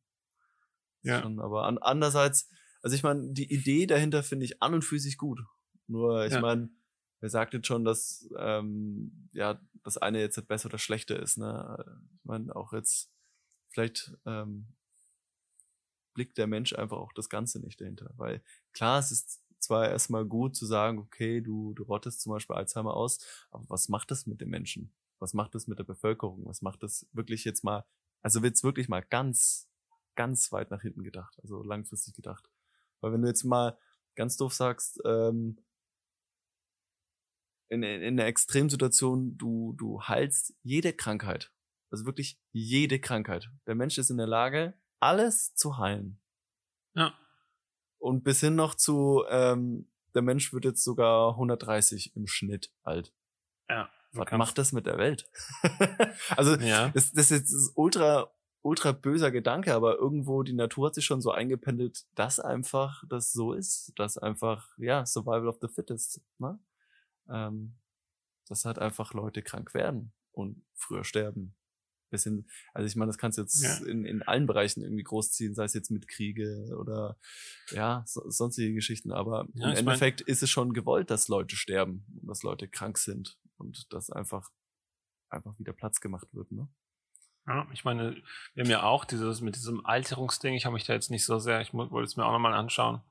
[1.04, 1.22] Ja.
[1.22, 2.50] Schon, aber an, andererseits,
[2.82, 5.40] also ich meine, die Idee dahinter finde ich an und für sich gut.
[5.88, 6.42] Nur, ich Ja.
[6.42, 6.70] meine,
[7.20, 11.38] wer sagt jetzt schon, dass ähm, ja das eine jetzt das besser oder schlechter ist,
[11.38, 11.78] ne?
[12.20, 13.12] Ich meine, auch jetzt
[13.72, 14.68] vielleicht ähm,
[16.14, 18.12] blickt der Mensch einfach auch das Ganze nicht dahinter.
[18.18, 18.44] Weil
[18.74, 22.96] klar, es ist zwar erstmal gut zu sagen, okay, du, du rottest zum Beispiel Alzheimer
[22.96, 23.20] aus,
[23.52, 24.94] aber was macht das mit den Menschen?
[25.20, 26.46] Was macht das mit der Bevölkerung?
[26.46, 27.86] Was macht das wirklich jetzt mal,
[28.22, 29.70] also wird's wirklich mal ganz,
[30.16, 32.50] ganz weit nach hinten gedacht, also langfristig gedacht.
[33.00, 33.78] Weil wenn du jetzt mal
[34.16, 35.58] ganz doof sagst, ähm,
[37.70, 41.52] in, in, in einer Extremsituation, du, du heilst jede Krankheit.
[41.92, 43.50] Also wirklich jede Krankheit.
[43.68, 46.20] Der Mensch ist in der Lage, alles zu heilen.
[46.96, 47.14] Ja.
[48.00, 53.14] Und bis hin noch zu, ähm, der Mensch wird jetzt sogar 130 im Schnitt alt.
[53.70, 53.90] Ja.
[54.14, 55.30] Was macht das mit der Welt?
[56.36, 56.90] also, Ja.
[56.90, 58.32] das, das ist jetzt ultra,
[58.62, 63.32] ultra böser Gedanke, aber irgendwo die Natur hat sich schon so eingependelt, dass einfach das
[63.32, 66.60] so ist, dass einfach, ja, Survival of the Fittest, ne?
[67.30, 67.78] Ähm,
[68.48, 71.56] dass halt einfach Leute krank werden und früher sterben.
[72.12, 73.78] Bisschen, also ich meine, das kannst du jetzt Ja.
[73.88, 77.18] in, in allen Bereichen irgendwie großziehen, sei es jetzt mit Kriege oder
[77.72, 81.28] ja, so, sonstige Geschichten, aber Ja, im ich mein- Endeffekt ist es schon gewollt, dass
[81.28, 84.50] Leute sterben und dass Leute krank sind und dass einfach
[85.30, 86.68] einfach wieder Platz gemacht wird, ne?
[87.48, 88.22] Ja, ich meine,
[88.54, 91.40] wir haben ja auch dieses mit diesem Alterungsding, ich habe mich da jetzt nicht so
[91.40, 93.02] sehr, ich wollte es mir auch nochmal anschauen.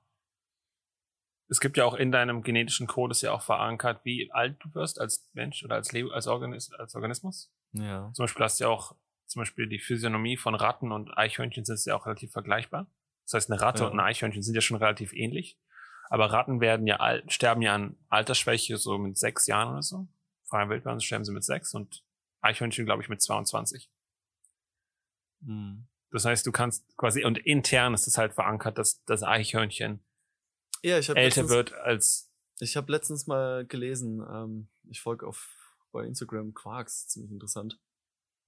[1.48, 4.72] Es gibt ja auch in deinem genetischen Code ist ja auch verankert, wie alt du
[4.74, 7.50] wirst als Mensch oder als, Leb als, Organis als Organismus.
[7.72, 8.10] Ja.
[8.14, 8.96] Zum Beispiel hast du ja auch,
[9.26, 12.86] zum Beispiel die Physiognomie von Ratten und Eichhörnchen sind ja auch relativ vergleichbar.
[13.24, 13.88] Das heißt, eine Ratte Ja.
[13.90, 15.58] und ein Eichhörnchen sind ja schon relativ ähnlich.
[16.08, 20.08] Aber Ratten werden ja al sterben ja an Altersschwäche so mit sechs Jahren oder so.
[20.44, 22.02] Vor allem Wildbahn sterben sie mit sechs und
[22.40, 23.88] Eichhörnchen, glaube ich, mit 22.
[25.44, 25.86] Hm.
[26.10, 30.04] Das heißt, du kannst quasi, und intern ist es halt verankert, dass das Eichhörnchen
[30.82, 35.26] Ja, ich habe älter letztens, wird als, ich habe letztens mal gelesen, ähm, ich folge
[35.26, 35.59] auf
[35.92, 37.80] bei Instagram Quarks, ziemlich interessant.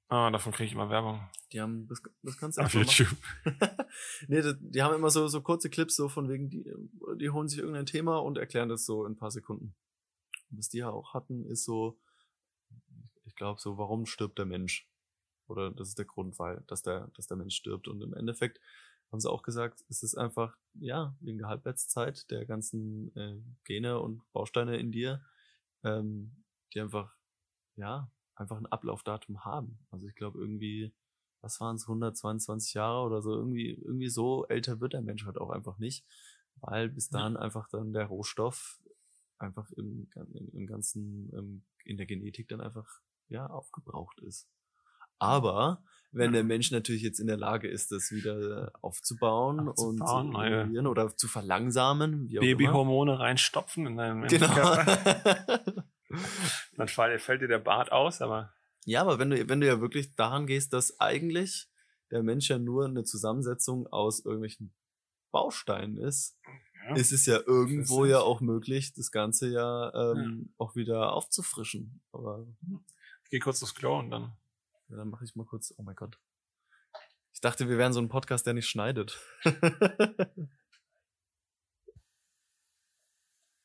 [0.08, 1.20] ah, davon kriege ich immer Werbung.
[1.52, 2.74] Die haben das, das kannst du Auf.
[2.74, 3.16] YouTube.
[4.28, 6.64] nee, die, die haben immer so, so kurze Clips, so von wegen, die,
[7.16, 9.74] die holen sich irgendein Thema und erklären das so in ein paar Sekunden.
[10.50, 11.98] Und was die ja auch hatten, ist so,
[13.24, 14.88] ich glaube so, warum stirbt der Mensch?
[15.48, 17.88] Oder das ist der Grund, weil, dass der, dass der Mensch stirbt.
[17.88, 18.60] Und im Endeffekt
[19.10, 24.00] haben sie auch gesagt, es ist einfach, ja, wegen der Halbwertszeit der ganzen äh, Gene
[24.00, 25.22] und Bausteine in dir,
[25.84, 27.14] ähm, die einfach,
[27.76, 29.78] ja, einfach ein Ablaufdatum haben.
[29.90, 30.92] Also ich glaube irgendwie,
[31.40, 35.38] was waren es, 122 Jahre oder so, irgendwie, irgendwie so älter wird der Mensch halt
[35.38, 36.04] auch einfach nicht,
[36.56, 37.18] weil bis Ja.
[37.20, 38.80] dahin einfach dann der Rohstoff
[39.38, 42.86] einfach im, im, im ganzen, ähm, in der Genetik dann einfach,
[43.28, 44.48] ja, aufgebraucht ist.
[45.18, 50.74] Aber wenn der Mensch natürlich jetzt in der Lage ist, das wieder aufzubauen, Aufzubauen, und
[50.74, 52.28] zu oder zu verlangsamen.
[52.28, 54.46] Babyhormone reinstopfen in deinen Genau.
[54.52, 55.84] Körper.
[56.76, 58.54] Dann fällt dir der Bart aus, aber
[58.84, 61.68] Ja, aber wenn du, wenn du ja wirklich daran gehst, dass eigentlich
[62.10, 64.74] der Mensch ja nur eine Zusammensetzung aus irgendwelchen
[65.30, 66.38] Bausteinen ist,
[66.88, 66.94] ja.
[66.94, 72.02] ist es ja irgendwo ja auch möglich, das Ganze ja, ähm, auch wieder aufzufrischen.
[72.12, 72.46] Aber
[73.24, 74.36] ich gehe kurz aufs Klo und dann.
[74.88, 76.18] ja, dann mache ich mal kurz, oh mein Gott.
[77.32, 79.18] Ich dachte, wir wären so ein Podcast, der nicht schneidet.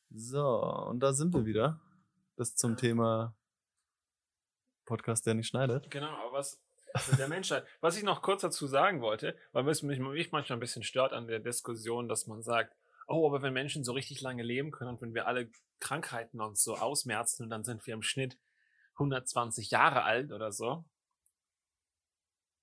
[0.09, 1.81] so, und da sind wir wieder.
[2.37, 3.35] Das zum Thema
[4.85, 5.89] Podcast, der nicht schneidet.
[5.89, 6.61] Genau, aber was
[7.09, 7.65] mit der Menschheit.
[7.81, 11.13] Was ich noch kurz dazu sagen wollte, weil es mich, mich manchmal ein bisschen stört
[11.13, 12.75] an der Diskussion, dass man sagt,
[13.07, 16.63] oh, aber wenn Menschen so richtig lange leben können und wenn wir alle Krankheiten uns
[16.63, 18.37] so ausmerzen und dann sind wir im Schnitt
[18.93, 20.85] 120 Jahre alt oder so.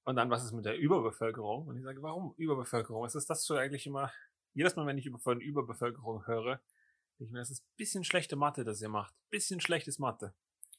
[0.04, 1.66] Und dann, was ist mit der Überbevölkerung?
[1.66, 3.02] Und ich sage, warum Überbevölkerung?
[3.02, 4.12] Was ist das für eigentlich immer?
[4.52, 6.60] Jedes Mal, wenn ich über von Überbevölkerung höre,
[7.18, 9.14] ich mir, das ist ein bisschen schlechte Mathe, das ihr macht.
[9.30, 10.34] Bisschen schlechtes Mathe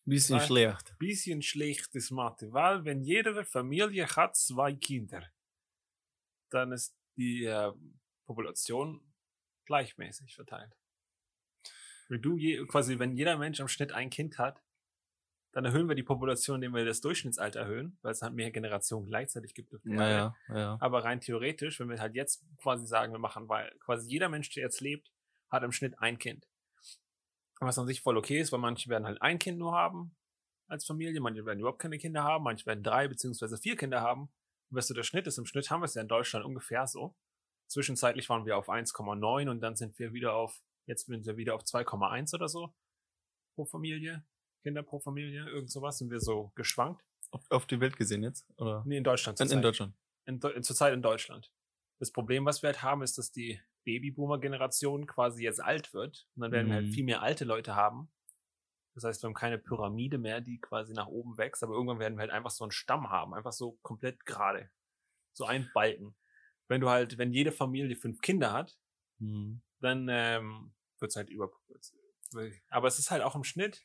[0.08, 0.96] Bisschen Weil- schlecht.
[1.00, 5.24] bisschen schlechtes Mathe, weil wenn jede Familie hat zwei Kinder,
[6.52, 7.72] dann ist die äh,
[8.26, 9.02] Population
[9.66, 10.76] gleichmäßig verteilt.
[12.08, 14.62] Wenn du je, quasi, wenn jeder Mensch im Schnitt ein Kind hat,
[15.54, 19.08] dann erhöhen wir die Population, indem wir das Durchschnittsalter erhöhen, weil es halt mehr Generationen
[19.08, 19.74] gleichzeitig gibt.
[19.86, 20.78] Naja, ja.
[20.82, 24.50] Aber rein theoretisch, wenn wir halt jetzt quasi sagen, wir machen, weil quasi jeder Mensch,
[24.52, 25.12] der jetzt lebt,
[25.56, 26.47] hat im Schnitt ein Kind.
[27.60, 30.16] Was an sich voll okay ist, weil manche werden halt ein Kind nur haben
[30.68, 34.24] als Familie, manche werden überhaupt keine Kinder haben, manche werden drei beziehungsweise vier Kinder haben.
[34.70, 36.88] Und was so der Schnitt ist, im Schnitt haben wir es ja in Deutschland ungefähr
[36.88, 37.16] so.
[37.68, 41.56] Zwischenzeitlich waren wir auf 1,9 und dann sind wir wieder auf, jetzt sind wir wieder
[41.56, 42.74] auf 2,1 oder so
[43.56, 44.26] pro Familie.
[44.64, 47.03] Kinder pro Familie, irgend sowas, sind wir so geschwankt.
[47.32, 48.45] Auf, auf die Welt gesehen jetzt?
[48.58, 48.84] Oder?
[48.86, 49.39] Nee, in Deutschland.
[49.39, 49.93] In, in Deutschland.
[50.26, 51.51] in, zurzeit in Deutschland.
[51.99, 56.28] Das Problem, was wir halt haben, ist, dass die Babyboomer-Generation quasi jetzt alt wird.
[56.36, 56.92] Und dann werden wir halt Mhm.
[56.92, 58.12] viel mehr alte Leute haben.
[58.96, 62.16] Das heißt, wir haben keine Pyramide mehr, die quasi nach oben wächst, aber irgendwann werden
[62.16, 64.70] wir halt einfach so einen Stamm haben, einfach so komplett gerade.
[65.34, 66.16] So ein Balken.
[66.68, 68.78] Wenn du halt, wenn jede Familie fünf Kinder hat,
[69.20, 69.62] Mhm.
[69.80, 71.52] dann ähm, wird es halt über.
[72.70, 73.84] Aber es ist halt auch im Schnitt,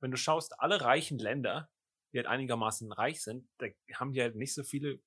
[0.00, 1.70] wenn du schaust, alle reichen Länder,
[2.12, 5.00] die halt einigermaßen reich sind, da haben die halt nicht so viele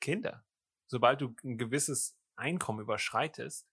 [0.00, 0.44] Kinder.
[0.86, 3.68] Sobald du ein gewisses Einkommen überschreitest,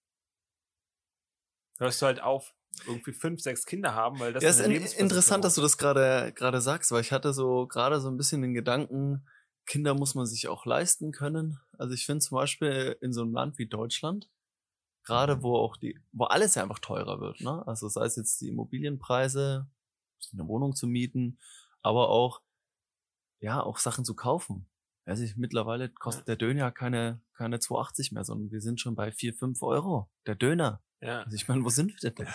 [1.80, 2.54] hörst du halt auf,
[2.86, 6.32] irgendwie fünf, sechs Kinder haben, weil das ja, ist in, interessant, dass du das gerade
[6.34, 9.28] gerade sagst, weil ich hatte so gerade so ein bisschen den Gedanken,
[9.66, 11.60] Kinder muss man sich auch leisten können.
[11.78, 14.30] Also ich finde zum Beispiel in so einem Land wie Deutschland,
[15.04, 17.66] gerade wo auch die, wo alles ja einfach teurer wird, ne?
[17.68, 19.68] Also sei es jetzt die Immobilienpreise,
[20.34, 21.40] eine Wohnung zu mieten,
[21.82, 22.42] aber auch
[23.40, 24.68] ja auch Sachen zu kaufen.
[25.08, 29.12] Weiß ich, mittlerweile kostet der Döner keine keine 2,80 mehr, sondern wir sind schon bei
[29.12, 30.10] 4, 5 Euro.
[30.26, 30.82] Der Döner.
[31.00, 31.22] Ja.
[31.22, 32.28] Also ich meine, wo sind wir denn?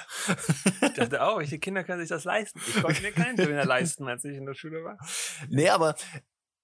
[0.80, 2.60] Ich dachte auch, welche Kinder können sich das leisten?
[2.66, 4.96] Ich konnte mir keinen Döner leisten, als ich in der Schule war.
[5.48, 5.96] Nee, aber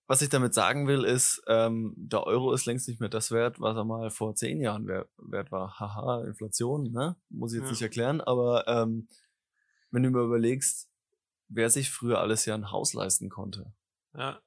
[0.07, 3.61] was ich damit sagen will, ist, ähm, der Euro ist längst nicht mehr das wert,
[3.61, 5.79] was er mal vor zehn Jahren wert, wert war.
[5.79, 7.17] Haha, Inflation, ne?
[7.29, 7.73] Muss ich jetzt Ja.
[7.73, 9.09] nicht erklären, aber ähm,
[9.91, 10.89] wenn du mir überlegst,
[11.49, 13.75] wer sich früher alles ja ein Haus leisten konnte
[14.15, 14.41] Ja.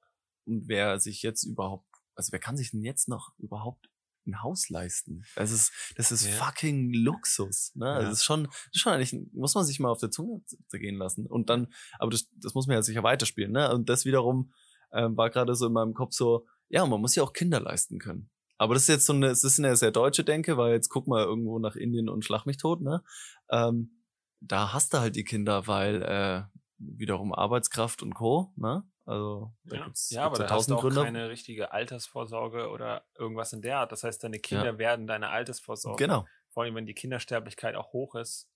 [0.45, 3.89] Und wer sich jetzt überhaupt, also wer kann sich denn jetzt noch überhaupt
[4.27, 5.23] ein Haus leisten?
[5.35, 6.33] Das ist, das ist Ja.
[6.33, 7.87] fucking Luxus, ne?
[7.89, 8.09] Also Ja.
[8.09, 10.97] Das ist schon, das ist schon eigentlich, muss man sich mal auf der Zunge zergehen
[10.97, 11.25] lassen.
[11.25, 13.73] Und dann, aber das, das muss man ja sicher weiterspielen, ne?
[13.73, 14.53] Und das wiederum
[14.93, 17.97] ähm, war gerade so in meinem Kopf so, ja, man muss ja auch Kinder leisten
[17.97, 18.29] können.
[18.57, 21.07] Aber das ist jetzt so eine, das ist eine sehr deutsche Denke, weil jetzt guck
[21.07, 23.03] mal irgendwo nach Indien und schlag mich tot, ne?
[23.49, 24.03] Ähm,
[24.39, 26.43] da hast du halt die Kinder, weil äh,
[26.77, 28.53] wiederum Arbeitskraft und Co.
[28.55, 28.83] Ne?
[29.11, 31.03] Also da Ja, gibt's, ja aber gibt's da hast du auch Gründe.
[31.03, 33.91] keine richtige Altersvorsorge oder irgendwas in der Art.
[33.91, 36.01] Das heißt, deine Kinder werden deine Altersvorsorge.
[36.01, 36.25] Genau.
[36.49, 38.49] Vor allem, wenn die Kindersterblichkeit auch hoch ist,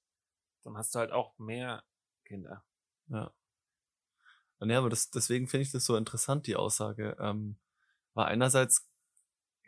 [0.63, 1.83] dann hast du halt auch mehr
[2.23, 2.63] Kinder.
[3.07, 3.33] Ja.
[4.59, 7.17] Und ja, aber das, deswegen finde ich das so interessant, die Aussage.
[7.19, 7.57] Ähm,
[8.13, 8.89] weil einerseits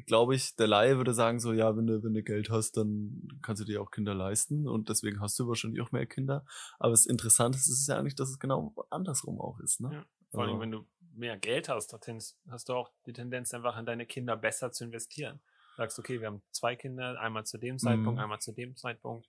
[0.05, 3.27] glaube ich, der Laie würde sagen so, ja, wenn du, wenn du Geld hast, dann
[3.41, 6.45] kannst du dir auch Kinder leisten und deswegen hast du wahrscheinlich auch mehr Kinder.
[6.79, 9.89] Aber das Interessante ist, ist ja eigentlich, dass es genau andersrum auch ist, ne?
[9.93, 10.05] Ja.
[10.37, 14.05] Vor allem, wenn du mehr Geld hast, hast du auch die Tendenz, einfach in deine
[14.05, 15.41] Kinder besser zu investieren.
[15.77, 18.23] Sagst, okay, wir haben zwei Kinder, einmal zu dem Zeitpunkt, Mhm.
[18.23, 19.27] einmal zu dem Zeitpunkt.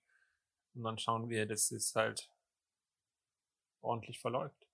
[0.74, 2.30] Und dann schauen wir, dass es halt
[3.80, 4.66] ordentlich verläuft.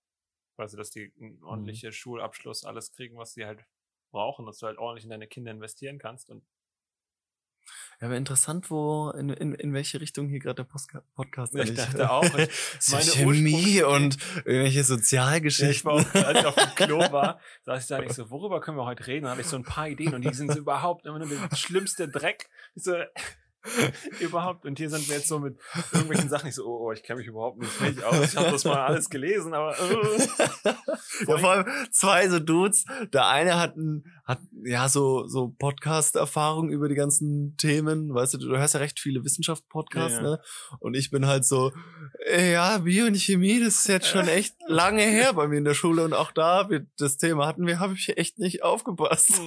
[0.57, 1.45] Also, dass die einen Mhm.
[1.45, 3.65] ordentlichen Schulabschluss, alles kriegen, was sie halt
[4.11, 6.31] brauchen, dass du halt ordentlich in deine Kinder investieren kannst.
[6.31, 6.45] Und
[8.01, 11.61] Ja, aber interessant, wo, in, in, in welche Richtung hier gerade der Postka Podcast ich
[11.61, 12.51] eigentlich- dachte auch, ich-
[12.91, 15.91] meine Chemie und irgendwelche Ja, ich Sozialgeschichten.
[15.91, 18.77] war auch, als ich auf dem Klo war, saß ich da nicht so, worüber können
[18.77, 19.25] wir heute reden?
[19.25, 21.57] Da habe ich so ein paar Ideen und die sind so überhaupt immer nur der
[21.57, 22.49] schlimmste Dreck.
[22.75, 22.95] Ich so,
[24.21, 24.65] überhaupt.
[24.65, 25.59] Und hier sind wir jetzt so mit
[25.93, 26.49] irgendwelchen Sachen.
[26.49, 28.33] Ich so, oh, oh ich kenne mich überhaupt nicht, nicht aus.
[28.33, 30.29] Ich habe das mal alles gelesen, aber äh.
[31.27, 32.85] ja, vor allem zwei so Dudes.
[33.13, 38.13] Der eine hat, ein, hat ja so, so Podcast-Erfahrung über die ganzen Themen.
[38.15, 40.31] Weißt du, du hörst ja recht viele Wissenschaft-Podcasts, Ja, ja.
[40.31, 40.41] ne?
[40.81, 41.73] Und ich bin halt so,
[42.27, 45.65] äh, ja, Bio und Chemie, das ist jetzt schon echt lange her bei mir in
[45.65, 46.05] der Schule.
[46.05, 49.41] Und auch da, wir, das Thema hatten wir, habe ich echt nicht aufgepasst.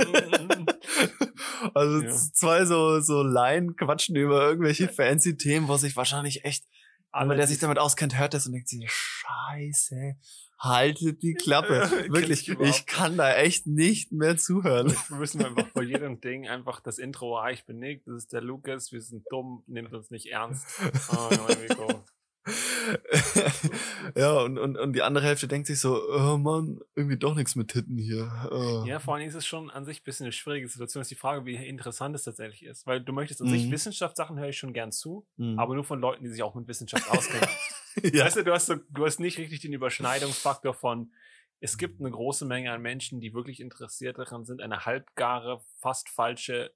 [1.74, 2.02] also
[2.34, 6.64] zwei so, so Laien quatschen über irgendwelche fancy Themen, wo sich wahrscheinlich echt
[7.12, 10.18] aber der sich damit auskennt, hört das und denkt sich, Scheiße,
[10.60, 11.90] haltet die Klappe.
[12.10, 14.94] Wirklich, ich ich kann da echt nicht mehr zuhören.
[15.10, 18.34] Wir müssen einfach vor jedem Ding einfach das Intro, ah, ich bin Nick, das ist
[18.34, 20.66] der Lukas, wir sind dumm, nehmt uns nicht ernst.
[21.10, 22.04] Ah, neue Mikro.
[24.16, 27.56] ja, und, und, und die andere Hälfte denkt sich so, oh Mann, irgendwie doch nichts
[27.56, 28.32] mit Titten hier.
[28.52, 28.84] Oh.
[28.88, 31.02] Ja, vor allem ist es schon an sich ein bisschen eine schwierige Situation.
[31.02, 32.88] Ist die Frage, wie interessant es tatsächlich ist.
[32.88, 33.72] Weil du möchtest an sich Mhm.
[33.72, 35.60] Wissenschaftssachen höre ich schon gern zu, Hm.
[35.60, 37.50] aber nur von Leuten, die sich auch mit Wissenschaft auskennen.
[38.14, 38.26] ja.
[38.26, 41.12] Weißt du, du hast, so, du hast nicht richtig den Überschneidungsfaktor von,
[41.60, 46.08] es gibt eine große Menge an Menschen, die wirklich interessiert daran sind, eine halbgare, fast
[46.10, 46.72] falsche,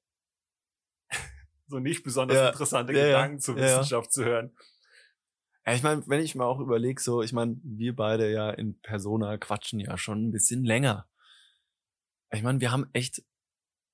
[1.68, 3.70] so nicht besonders Ja, interessante ja, Gedanken zur ja, ja.
[3.80, 4.52] Wissenschaft zu hören.
[5.66, 8.80] Ja, ich meine, wenn ich mal auch überlege, so, ich meine, wir beide ja in
[8.82, 11.08] Persona quatschen ja schon ein bisschen länger.
[12.32, 13.24] Ich meine, wir haben echt,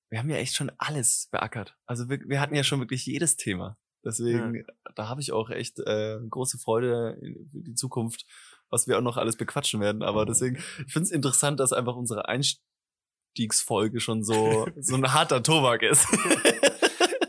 [0.10, 1.76] wir haben ja echt schon alles beackert.
[1.86, 3.78] Also wir, wir hatten ja schon wirklich jedes Thema.
[4.06, 4.66] Deswegen,
[4.96, 8.26] da habe ich auch echt äh, große Freude in für die Zukunft,
[8.70, 10.02] was wir auch noch alles bequatschen werden.
[10.02, 15.44] Aber deswegen, ich finde es interessant, dass einfach unsere Einstiegsfolge schon so, so ein harter
[15.44, 16.08] Tobak ist.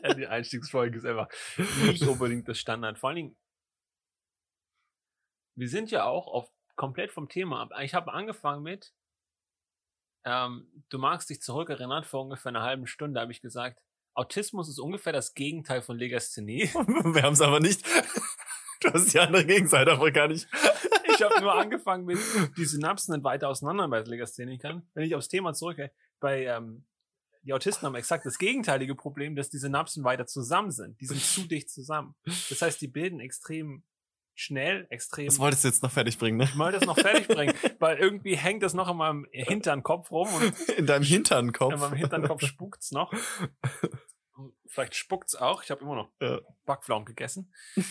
[0.04, 1.28] Ja, die Einstiegsfolge ist einfach
[1.84, 2.98] nicht unbedingt das Standard.
[2.98, 3.36] Vor allen Dingen,
[5.58, 7.72] wir sind ja auch auf komplett vom Thema ab.
[7.82, 8.94] Ich habe angefangen mit,
[10.24, 13.80] ähm, du magst dich zurückerinnern, vor ungefähr einer halben Stunde habe ich gesagt,
[14.14, 16.64] Autismus ist ungefähr das Gegenteil von Legasthenie.
[16.74, 17.84] wir haben es aber nicht.
[18.80, 20.48] Du hast die andere Gegenseite aber gar nicht.
[21.08, 22.18] Ich habe nur angefangen mit,
[22.56, 24.88] die Synapsen sind weiter auseinander bei Legasthenikern.
[24.94, 25.90] Wenn ich aufs Thema zurückgehe,
[26.20, 26.86] bei ähm,
[27.42, 31.00] die Autisten haben exakt das gegenteilige Problem, dass die Synapsen weiter zusammen sind.
[31.00, 32.14] Die sind zu dicht zusammen.
[32.24, 33.82] Das heißt, die bilden extrem
[34.40, 35.26] schnell, extrem.
[35.26, 36.44] Das wolltest du jetzt noch fertig bringen, ne?
[36.44, 40.10] Ich wollte das noch fertig bringen, weil irgendwie hängt das noch in meinem hinteren Kopf
[40.10, 41.74] rum und In deinem Hinternkopf.
[41.74, 43.12] in meinem hinteren Kopf spukt's noch.
[44.36, 45.62] Und Vielleicht spuckt's auch.
[45.64, 46.40] Ich habe immer noch Ja.
[46.64, 47.52] Backpflaumen gegessen.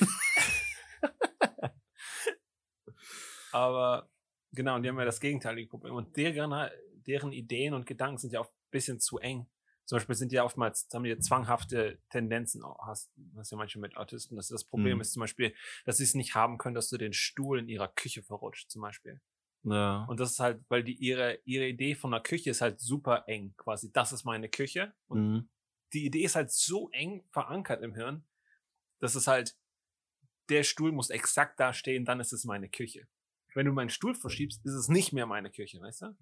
[3.51, 4.09] Aber
[4.51, 5.93] genau, und die haben ja das gegenteilige Problem.
[5.95, 6.69] Und deren,
[7.05, 9.47] deren Ideen und Gedanken sind ja auch ein bisschen zu eng.
[9.87, 13.83] Zum Beispiel sind die ja oftmals, haben die zwanghafte Tendenzen, auch, hast, hast ja manchmal
[13.83, 15.01] mit Autisten, dass das Problem Mhm.
[15.01, 17.87] ist zum Beispiel, dass sie es nicht haben können, dass du den Stuhl in ihrer
[17.87, 19.21] Küche verrutscht, zum Beispiel.
[19.63, 20.05] Ja.
[20.07, 23.25] Und das ist halt, weil die ihre, ihre Idee von der Küche ist halt super
[23.27, 23.91] eng, quasi.
[23.91, 24.93] Das ist meine Küche.
[25.07, 25.49] Und Mhm.
[25.93, 28.25] die Idee ist halt so eng verankert im Hirn,
[28.99, 29.55] dass es halt,
[30.49, 33.07] der Stuhl muss exakt da stehen, dann ist es meine Küche.
[33.53, 36.17] Wenn du meinen Stuhl verschiebst, ist es nicht mehr meine Küche, weißt du?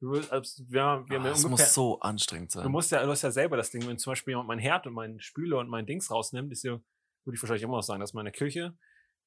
[0.00, 0.22] Du, wir,
[0.70, 2.64] wir haben Ah, ja das ungefähr, muss so anstrengend sein.
[2.64, 4.86] du musst ja, du hast ja selber das Ding, wenn zum Beispiel jemand mein Herd
[4.86, 6.72] und meinen Spüler und mein Dings rausnimmt, ist ja,
[7.24, 8.76] würde ich wahrscheinlich immer noch sagen, dass meine Küche,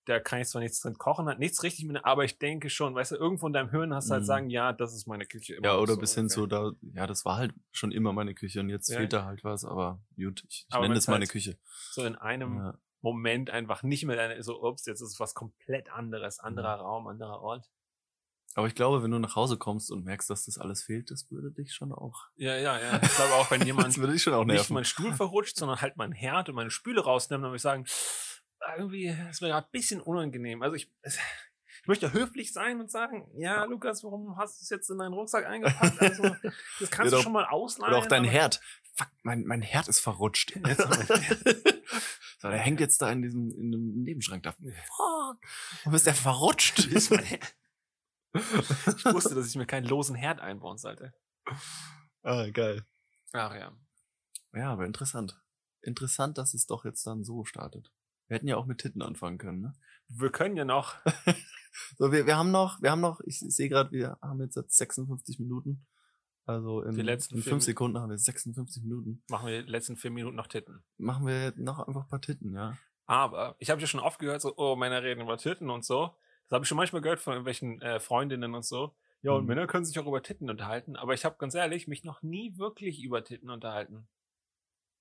[0.05, 2.95] da kann ich zwar nichts drin kochen, hat nichts richtig mit, aber ich denke schon,
[2.95, 4.27] weißt du, irgendwo in deinem Hirn hast du halt Mhm.
[4.27, 5.55] sagen, ja, das ist meine Küche.
[5.55, 8.33] immer ja, oder so bis hin zu da, ja, das war halt schon immer meine
[8.33, 8.97] Küche und jetzt Ja.
[8.97, 11.57] fehlt da halt was, aber gut, ich, ich Aber nenne es meine halt Küche.
[11.91, 12.73] so in einem Ja.
[13.01, 17.07] Moment einfach nicht mehr deine, so, ups, jetzt ist es was komplett anderes, anderer Raum,
[17.07, 17.69] anderer Ort.
[18.55, 21.31] Aber ich glaube, wenn du nach Hause kommst und merkst, dass das alles fehlt, das
[21.31, 22.27] würde dich schon auch.
[22.35, 22.99] Ja, ja, ja.
[23.01, 24.73] Ich glaube auch, wenn jemand das würde dich schon auch nicht nerven.
[24.75, 27.85] meinen Stuhl verrutscht, sondern halt meinen Herd und meine Spüle rausnimmt, dann würde ich sagen,
[28.77, 30.61] irgendwie ist mir gerade ein bisschen unangenehm.
[30.61, 34.89] Also ich, ich möchte höflich sein und sagen, ja, Lukas, warum hast du es jetzt
[34.89, 36.01] in deinen Rucksack eingepackt?
[36.01, 36.35] Also,
[36.79, 37.93] das kannst du schon mal ausleihen.
[37.93, 38.61] Oder auch dein Herd.
[38.93, 40.53] Fuck, mein, mein Herd ist verrutscht.
[42.43, 44.51] So, der hängt jetzt da in diesem in dem Nebenschrank da.
[44.51, 45.37] Fuck.
[45.85, 46.87] Warum ist der verrutscht?
[46.87, 47.55] Ist mein Herd.
[48.97, 51.13] Ich wusste, dass ich mir keinen losen Herd einbauen sollte.
[52.23, 52.85] ah, geil.
[53.33, 53.71] Ach ja.
[54.53, 55.39] Ja, aber interessant.
[55.81, 57.91] Interessant, dass es doch jetzt dann so startet.
[58.27, 59.73] Wir hätten ja auch mit Titten anfangen können, ne?
[60.07, 60.95] Wir können ja noch,
[61.97, 64.71] So, wir, wir haben noch, wir haben noch, ich sehe gerade, wir haben jetzt seit
[64.71, 65.85] 56 Minuten.
[66.45, 69.23] Also in, in vier fünf Mi- Sekunden haben wir 56 Minuten.
[69.29, 70.83] machen wir die letzten vier Minuten noch Titten.
[70.97, 72.77] Machen wir noch einfach ein paar Titten, ja.
[73.05, 76.15] Aber ich habe ja schon oft gehört, so, oh, Männer reden über Titten und so.
[76.49, 78.95] Das habe ich schon manchmal gehört von irgendwelchen äh, Freundinnen und so.
[79.21, 79.47] Ja, und Mhm.
[79.47, 80.95] Männer können sich auch über Titten unterhalten.
[80.97, 84.07] Aber ich habe ganz ehrlich mich noch nie wirklich über Titten unterhalten.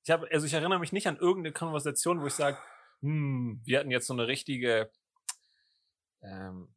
[0.05, 2.59] Ich habe, also ich erinnere mich nicht an irgendeine Konversation, wo ich sage,
[3.01, 4.91] hm, wir hatten jetzt so eine richtige
[6.23, 6.69] ähm,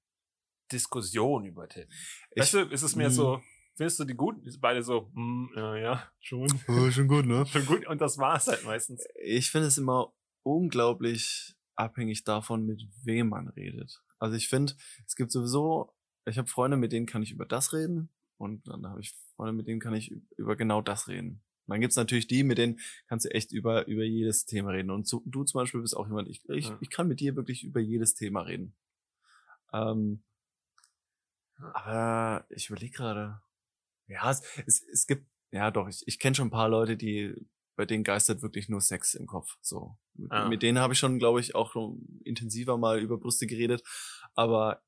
[0.71, 1.91] Diskussion über Titten.
[2.35, 3.13] weißt du, ist es mir Mhm.
[3.13, 3.41] so,
[3.75, 4.43] findest du die gut?
[4.45, 6.47] Ist beide so, hm, ja, ja, schon.
[6.67, 7.45] Oh, schon gut, ne?
[7.51, 7.85] Schon gut.
[7.87, 9.05] Und das war es halt meistens.
[9.23, 10.13] Ich finde es immer
[10.43, 14.01] unglaublich abhängig davon, mit wem man redet.
[14.19, 14.73] Also ich finde,
[15.05, 15.93] es gibt sowieso,
[16.25, 19.53] ich habe Freunde, mit denen kann ich über das reden und dann habe ich Freunde,
[19.53, 21.41] mit denen kann ich über genau das reden.
[21.67, 24.91] Dann gibt's natürlich die, mit denen kannst du echt über, über jedes Thema reden.
[24.91, 26.77] Und so, du zum Beispiel bist auch jemand, ich, ich, Ja.
[26.79, 28.75] ich kann mit dir wirklich über jedes Thema reden.
[29.73, 30.23] Ähm,
[31.57, 33.41] aber ich überlege gerade.
[34.07, 37.33] Ja, es, es, es gibt, ja doch, ich, ich kenne schon ein paar Leute, die,
[37.75, 39.55] bei denen geistert wirklich nur Sex im Kopf.
[39.61, 39.97] So.
[40.15, 40.47] Mit, Ah.
[40.47, 41.75] mit denen habe ich schon, glaube ich, auch
[42.23, 43.83] intensiver mal über Brüste geredet.
[44.33, 44.81] Aber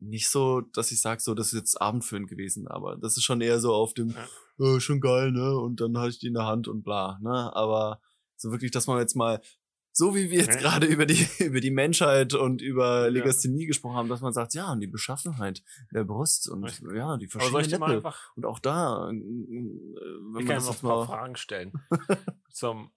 [0.00, 2.66] nicht so, dass ich sage, so, das ist jetzt abendfüllend gewesen.
[2.68, 4.14] Aber das ist schon eher so auf dem,
[4.58, 4.76] Ja.
[4.76, 5.56] äh, schon geil, ne?
[5.58, 7.54] Und dann hatte ich die in der Hand und bla, ne?
[7.54, 8.00] Aber
[8.36, 9.40] so wirklich, dass man jetzt mal,
[9.96, 10.60] so wie wir jetzt Ja.
[10.60, 13.06] gerade über die, über die Menschheit und über Ja.
[13.06, 15.62] Legasthenie gesprochen haben, dass man sagt, ja, und die Beschaffenheit
[15.92, 18.12] der Brust und ja, die verschiedenen Nippel.
[18.34, 19.10] Und auch da,
[20.44, 21.72] kann das noch ein paar Fragen stellen.
[22.50, 22.94] Zum,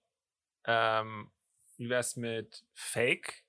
[0.64, 1.30] ähm,
[1.76, 3.44] wie wär's mit Fake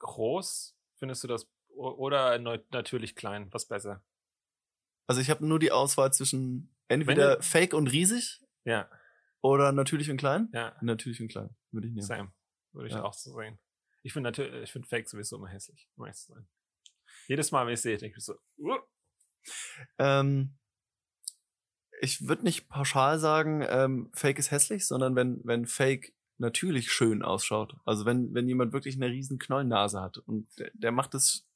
[0.00, 0.76] groß?
[0.98, 3.52] Findest du das oder natürlich klein?
[3.52, 4.02] Was besser?
[5.06, 8.90] also ich habe nur die Auswahl zwischen entweder du- fake und riesig Ja,
[9.40, 10.50] oder natürlich und klein.
[10.52, 12.06] ja, Natürlich und klein, würde ich nehmen.
[12.06, 12.32] same.
[12.72, 13.04] Würde ich Ja.
[13.04, 13.58] auch so sehen.
[14.02, 16.46] Ich finde natürlich, ich finde Fake sowieso immer hässlich, um sein.
[17.26, 18.78] Jedes Mal, wenn ich sehe, denke ich so, uh,
[19.98, 20.57] Ähm,
[22.00, 27.22] ich würde nicht pauschal sagen, ähm, Fake ist hässlich, sondern wenn, wenn Fake natürlich schön
[27.22, 27.76] ausschaut.
[27.84, 31.46] Also wenn, wenn jemand wirklich eine riesen Knollennase hat und der, der macht das,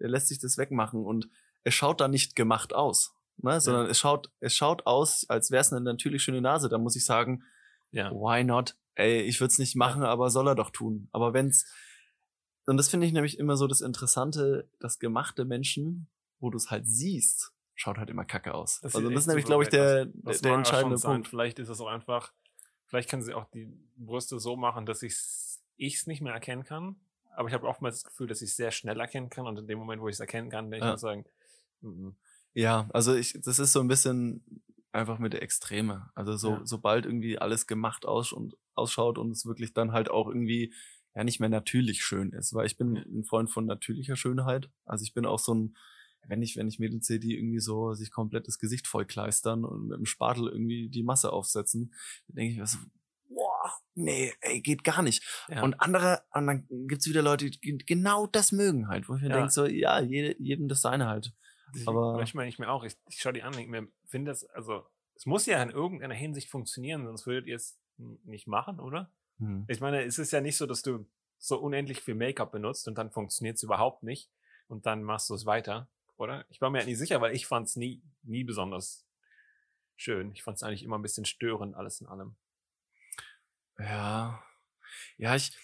[0.00, 1.28] der lässt sich das wegmachen und
[1.62, 3.14] es schaut da nicht gemacht aus.
[3.36, 3.60] Ne?
[3.60, 6.68] Sondern es schaut, es schaut aus, als wäre es eine natürlich schöne Nase.
[6.68, 7.44] Da muss ich sagen,
[7.90, 8.10] ja.
[8.10, 8.76] why not?
[8.96, 11.08] Ey, ich würde es nicht machen, aber soll er doch tun.
[11.12, 11.66] Aber wenn's
[12.66, 16.08] und das finde ich nämlich immer so das Interessante, dass gemachte Menschen,
[16.40, 18.80] wo du es halt siehst, schaut halt immer kacke aus.
[18.80, 20.96] Das also das ist nämlich, glaube ich, der, der auch entscheidende.
[20.98, 21.28] Punkt.
[21.28, 22.32] Vielleicht ist es auch einfach,
[22.86, 26.96] vielleicht können sie auch die Brüste so machen, dass ich es nicht mehr erkennen kann.
[27.36, 29.46] Aber ich habe oftmals das Gefühl, dass ich es sehr schnell erkennen kann.
[29.46, 30.96] Und in dem Moment, wo ich es erkennen kann, denke ich Ja.
[30.98, 31.24] sagen,
[31.80, 32.14] mhm.
[32.56, 34.62] Ja, also ich, das ist so ein bisschen
[34.92, 36.10] einfach mit der Extreme.
[36.14, 36.60] Also so, Ja.
[36.64, 40.72] sobald irgendwie alles gemacht aus und ausschaut und es wirklich dann halt auch irgendwie
[41.16, 44.70] ja nicht mehr natürlich schön ist, weil ich bin ein Freund von natürlicher Schönheit.
[44.84, 45.76] Also ich bin auch so ein,
[46.28, 49.88] wenn ich, wenn ich Mädels sehe, die irgendwie so sich komplett das Gesicht vollkleistern und
[49.88, 51.92] mit dem Spatel irgendwie die Masse aufsetzen,
[52.28, 52.78] dann denke ich mir so,
[53.28, 55.22] boah, nee, ey, geht gar nicht.
[55.48, 55.62] ja.
[55.62, 59.28] Und andere, und dann gibt's wieder Leute, die genau das mögen halt, wo ich mir
[59.30, 59.36] Ja.
[59.36, 61.32] denke so, ja, jede, jedem das seine halt.
[61.74, 64.84] Ich- aber- manchmal ich mir auch, ich, ich schaue die an, mir, finde das, also,
[65.16, 67.78] es muss ja in irgendeiner Hinsicht funktionieren, sonst würdet ihr es
[68.24, 69.12] nicht machen, oder?
[69.38, 69.64] Hm.
[69.68, 71.06] Ich meine, es ist ja nicht so, dass du
[71.38, 74.30] so unendlich viel Make-up benutzt und dann funktioniert es überhaupt nicht
[74.68, 76.44] und dann machst du es weiter, oder?
[76.50, 79.06] Ich war mir halt nicht sicher, weil ich fand es nie, nie besonders
[79.96, 80.32] schön.
[80.32, 82.36] Ich fand es eigentlich immer ein bisschen störend, alles in allem.
[83.78, 84.42] Ja.
[85.16, 85.56] Ja, ich.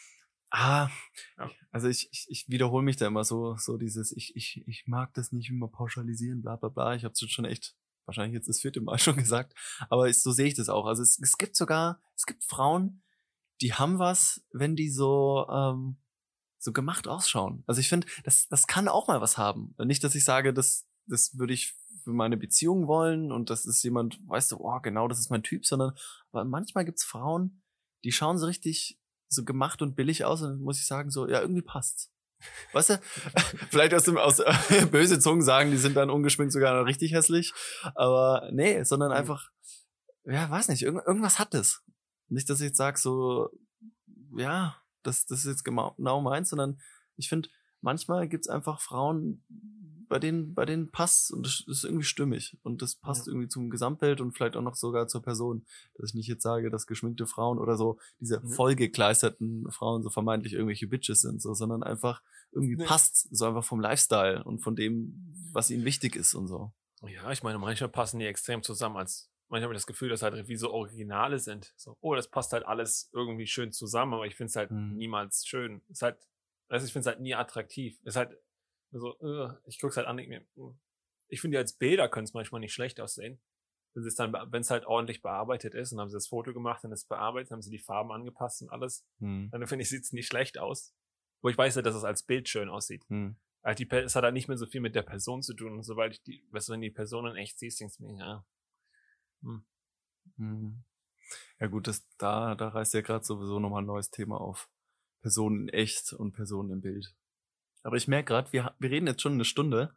[0.53, 0.91] Ah,
[1.39, 1.49] Ja.
[1.71, 5.15] also ich, ich, ich wiederhole mich da immer so, so dieses, ich, ich, ich mag
[5.15, 6.95] das nicht immer pauschalisieren, bla bla bla.
[6.97, 9.55] Ich habe es schon echt wahrscheinlich jetzt das vierte Mal schon gesagt,
[9.89, 10.87] aber ich, so sehe ich das auch.
[10.87, 13.03] Also es, es gibt sogar, es gibt Frauen,
[13.61, 15.99] die haben was, wenn die so, ähm,
[16.61, 17.65] so gemacht ausschauen.
[17.67, 19.75] Also ich finde, das, das kann auch mal was haben.
[19.79, 23.83] Nicht, dass ich sage, das, das würde ich für meine Beziehung wollen und das ist
[23.83, 25.93] jemand, weißt du, oh, genau, das ist mein Typ, sondern
[26.33, 27.63] aber manchmal gibt's Frauen,
[28.05, 28.99] die schauen so richtig
[29.29, 32.13] so gemacht und billig aus und dann muss ich sagen, so, ja, irgendwie passt's.
[32.73, 33.01] Weißt du,
[33.71, 34.39] vielleicht aus dem aus
[34.71, 37.53] äh, böse Zungen sagen, die sind dann ungeschminkt sogar noch richtig hässlich,
[37.95, 39.51] aber nee, sondern einfach,
[40.25, 41.83] ja, weiß nicht, irgend, irgendwas hat es.
[42.29, 43.51] Nicht, dass ich jetzt sage, so,
[44.37, 46.81] ja, das, das ist jetzt genau meins, sondern
[47.17, 47.49] ich finde,
[47.81, 49.45] manchmal gibt's einfach Frauen,
[50.09, 53.33] bei denen, bei denen passt und das ist irgendwie stimmig und das passt Ja.
[53.33, 55.65] irgendwie zum Gesamtbild und vielleicht auch noch sogar zur Person.
[55.95, 58.49] Dass ich nicht jetzt sage, dass geschminkte Frauen oder so diese Mhm.
[58.49, 62.23] vollgekleisterten Frauen so vermeintlich irgendwelche Bitches sind, so, sondern einfach
[62.53, 62.85] irgendwie Nee.
[62.87, 66.73] passt, so einfach vom Lifestyle und von dem, was ihnen wichtig ist und so.
[67.07, 70.23] Ja, ich meine, manchmal passen die extrem zusammen, als manchmal habe ich das Gefühl, dass
[70.23, 71.73] halt wie so Originale sind.
[71.77, 74.97] So, oh, das passt halt alles irgendwie schön zusammen, aber ich finde es halt Mhm.
[74.97, 75.83] niemals schön.
[75.89, 76.17] Ist halt,
[76.69, 78.01] also ich finde es halt nie attraktiv.
[78.05, 78.37] Ist halt
[78.93, 80.73] so, äh, ich gucke es halt an, denk mir, äh.
[81.29, 83.41] ich finde, die als Bilder können es manchmal nicht schlecht aussehen.
[83.95, 86.85] Wenn es dann, wenn es halt ordentlich bearbeitet ist, und haben sie das Foto gemacht,
[86.85, 89.49] dann ist es bearbeitet, haben sie die Farben angepasst und alles, Hm.
[89.51, 90.95] dann finde ich, sieht es nicht schlecht aus.
[91.43, 93.05] Wo ich weiß ja, dass es als Bild schön aussieht.
[93.09, 93.37] Hm.
[93.65, 95.73] Halt die, es hat halt nicht mehr so viel mit der Person zu tun.
[95.73, 98.17] Und sobald ich die, weißt du, wenn die Person in echt siehst, denkst du mir,
[98.19, 98.45] ja.
[99.43, 100.85] Hm.
[101.59, 104.69] Ja gut, das, da, da reißt ja gerade sowieso nochmal ein neues Thema auf.
[105.21, 107.15] Personen in echt und Personen im Bild.
[107.83, 109.95] Aber ich merke gerade, wir, wir reden jetzt schon eine Stunde.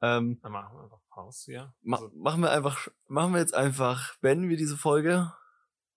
[0.00, 1.74] Ähm, Dann machen wir einfach Pause, ja.
[1.82, 5.32] ma Also, machen wir einfach, machen wir jetzt einfach, beenden wir diese Folge.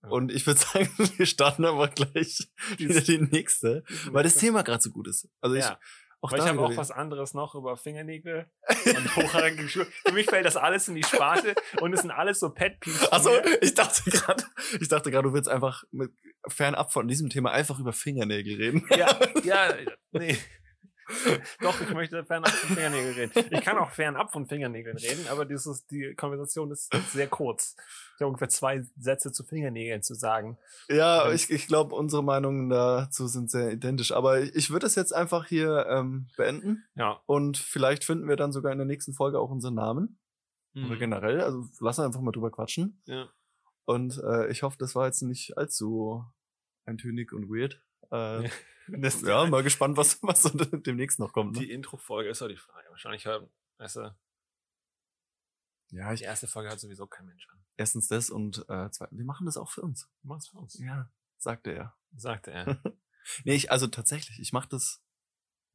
[0.03, 0.09] Ja.
[0.09, 4.81] Und ich würde sagen, wir starten aber gleich wieder die nächste, weil das Thema gerade
[4.81, 5.27] so gut ist.
[5.41, 5.79] Also ich, ja,
[6.21, 8.49] auch weil ich habe auch was anderes noch über Fingernägel
[8.85, 9.87] und hochrangige Schuhe.
[10.05, 13.11] Für mich fällt das alles in die Sparte und es sind alles so pet peeves
[13.11, 14.43] Achso, ich dachte gerade,
[14.79, 16.11] ich dachte gerade, du willst einfach mit,
[16.47, 18.85] fernab von diesem Thema einfach über Fingernägel reden.
[18.89, 19.73] Ja, ja,
[20.11, 20.37] nee.
[21.61, 23.53] Doch, ich möchte fernab von Fingernägeln reden.
[23.53, 27.75] Ich kann auch fernab von Fingernägeln reden, aber dieses, die Konversation ist sehr kurz.
[28.15, 30.57] Ich habe ungefähr zwei Sätze zu Fingernägeln zu sagen.
[30.89, 34.11] Ja, Wenn- ich, ich glaube, unsere Meinungen dazu sind sehr identisch.
[34.11, 37.21] Aber ich würde es jetzt einfach hier ähm, beenden Ja.
[37.25, 40.19] und vielleicht finden wir dann sogar in der nächsten Folge auch unseren Namen.
[40.75, 40.99] Oder Mhm.
[40.99, 41.41] generell.
[41.41, 43.01] Also lass uns einfach mal drüber quatschen.
[43.05, 43.27] Ja.
[43.85, 46.23] Und äh, ich hoffe, das war jetzt nicht allzu
[46.85, 47.81] eintönig und weird.
[48.11, 48.47] Äh,
[49.01, 51.53] Das, ja, mal gespannt, was, was so demnächst noch kommt.
[51.53, 51.59] Ne?
[51.59, 52.89] Die Intro-Folge ist doch die Frage.
[52.89, 54.15] Wahrscheinlich hören, weißt du,
[55.91, 57.59] Ja, die ich, erste Folge hat sowieso kein Mensch an.
[57.77, 60.09] erstens das und äh, zweitens, wir machen das auch für uns.
[60.23, 60.77] Mach's für uns.
[60.79, 61.95] Ja, sagte er.
[62.15, 62.81] Sagte er.
[63.43, 65.03] Nee, ich, also tatsächlich, ich mache das.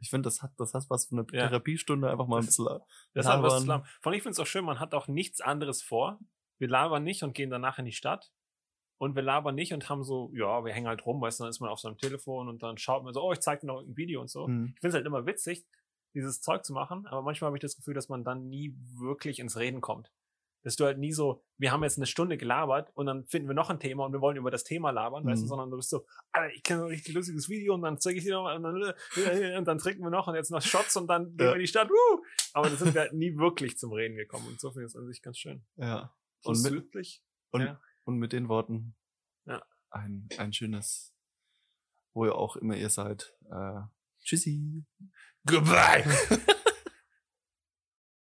[0.00, 1.46] Ich finde, das hat, das hat was von einer Ja.
[1.46, 2.64] Therapiestunde einfach mal ein bisschen.
[3.12, 3.60] Das hat was labern.
[3.60, 3.88] zu labern.
[4.00, 6.18] Vor allem, ich finde es auch schön, man hat auch nichts anderes vor.
[6.58, 8.32] Wir labern nicht und gehen danach in die Stadt.
[8.98, 11.50] Und wir labern nicht und haben so, ja, wir hängen halt rum, weißt du, dann
[11.50, 13.80] ist man auf seinem Telefon und dann schaut man so, oh, ich zeig dir noch
[13.80, 14.46] ein Video und so.
[14.46, 14.72] Hm.
[14.74, 15.66] Ich finde es halt immer witzig,
[16.14, 19.40] dieses Zeug zu machen, aber manchmal habe ich das Gefühl, dass man dann nie wirklich
[19.40, 20.12] ins Reden kommt.
[20.62, 23.54] Dass du halt nie so, wir haben jetzt eine Stunde gelabert und dann finden wir
[23.54, 25.48] noch ein Thema und wir wollen über das Thema labern, weißt du, Mhm.
[25.48, 28.18] sondern du bist so, Alter, ich kenne so ein richtig lustiges Video und dann zeige
[28.18, 28.76] ich dir noch und dann,
[29.58, 31.52] und dann trinken wir noch und jetzt noch Shots und dann gehen Ja.
[31.52, 32.22] wir in die Stadt, uh!
[32.54, 35.00] Aber da sind wir halt nie wirklich zum Reden gekommen und so finde ich das
[35.02, 35.64] an sich ganz schön.
[35.76, 36.14] Ja.
[36.44, 37.22] Und mit, südlich.
[37.50, 37.80] und, ja.
[38.04, 38.94] Und mit den Worten
[39.46, 39.62] Ja.
[39.90, 41.14] ein, ein schönes,
[42.12, 43.34] wo ihr auch immer ihr seid.
[43.50, 43.80] Äh,
[44.22, 44.84] tschüssi.
[45.46, 46.04] Goodbye!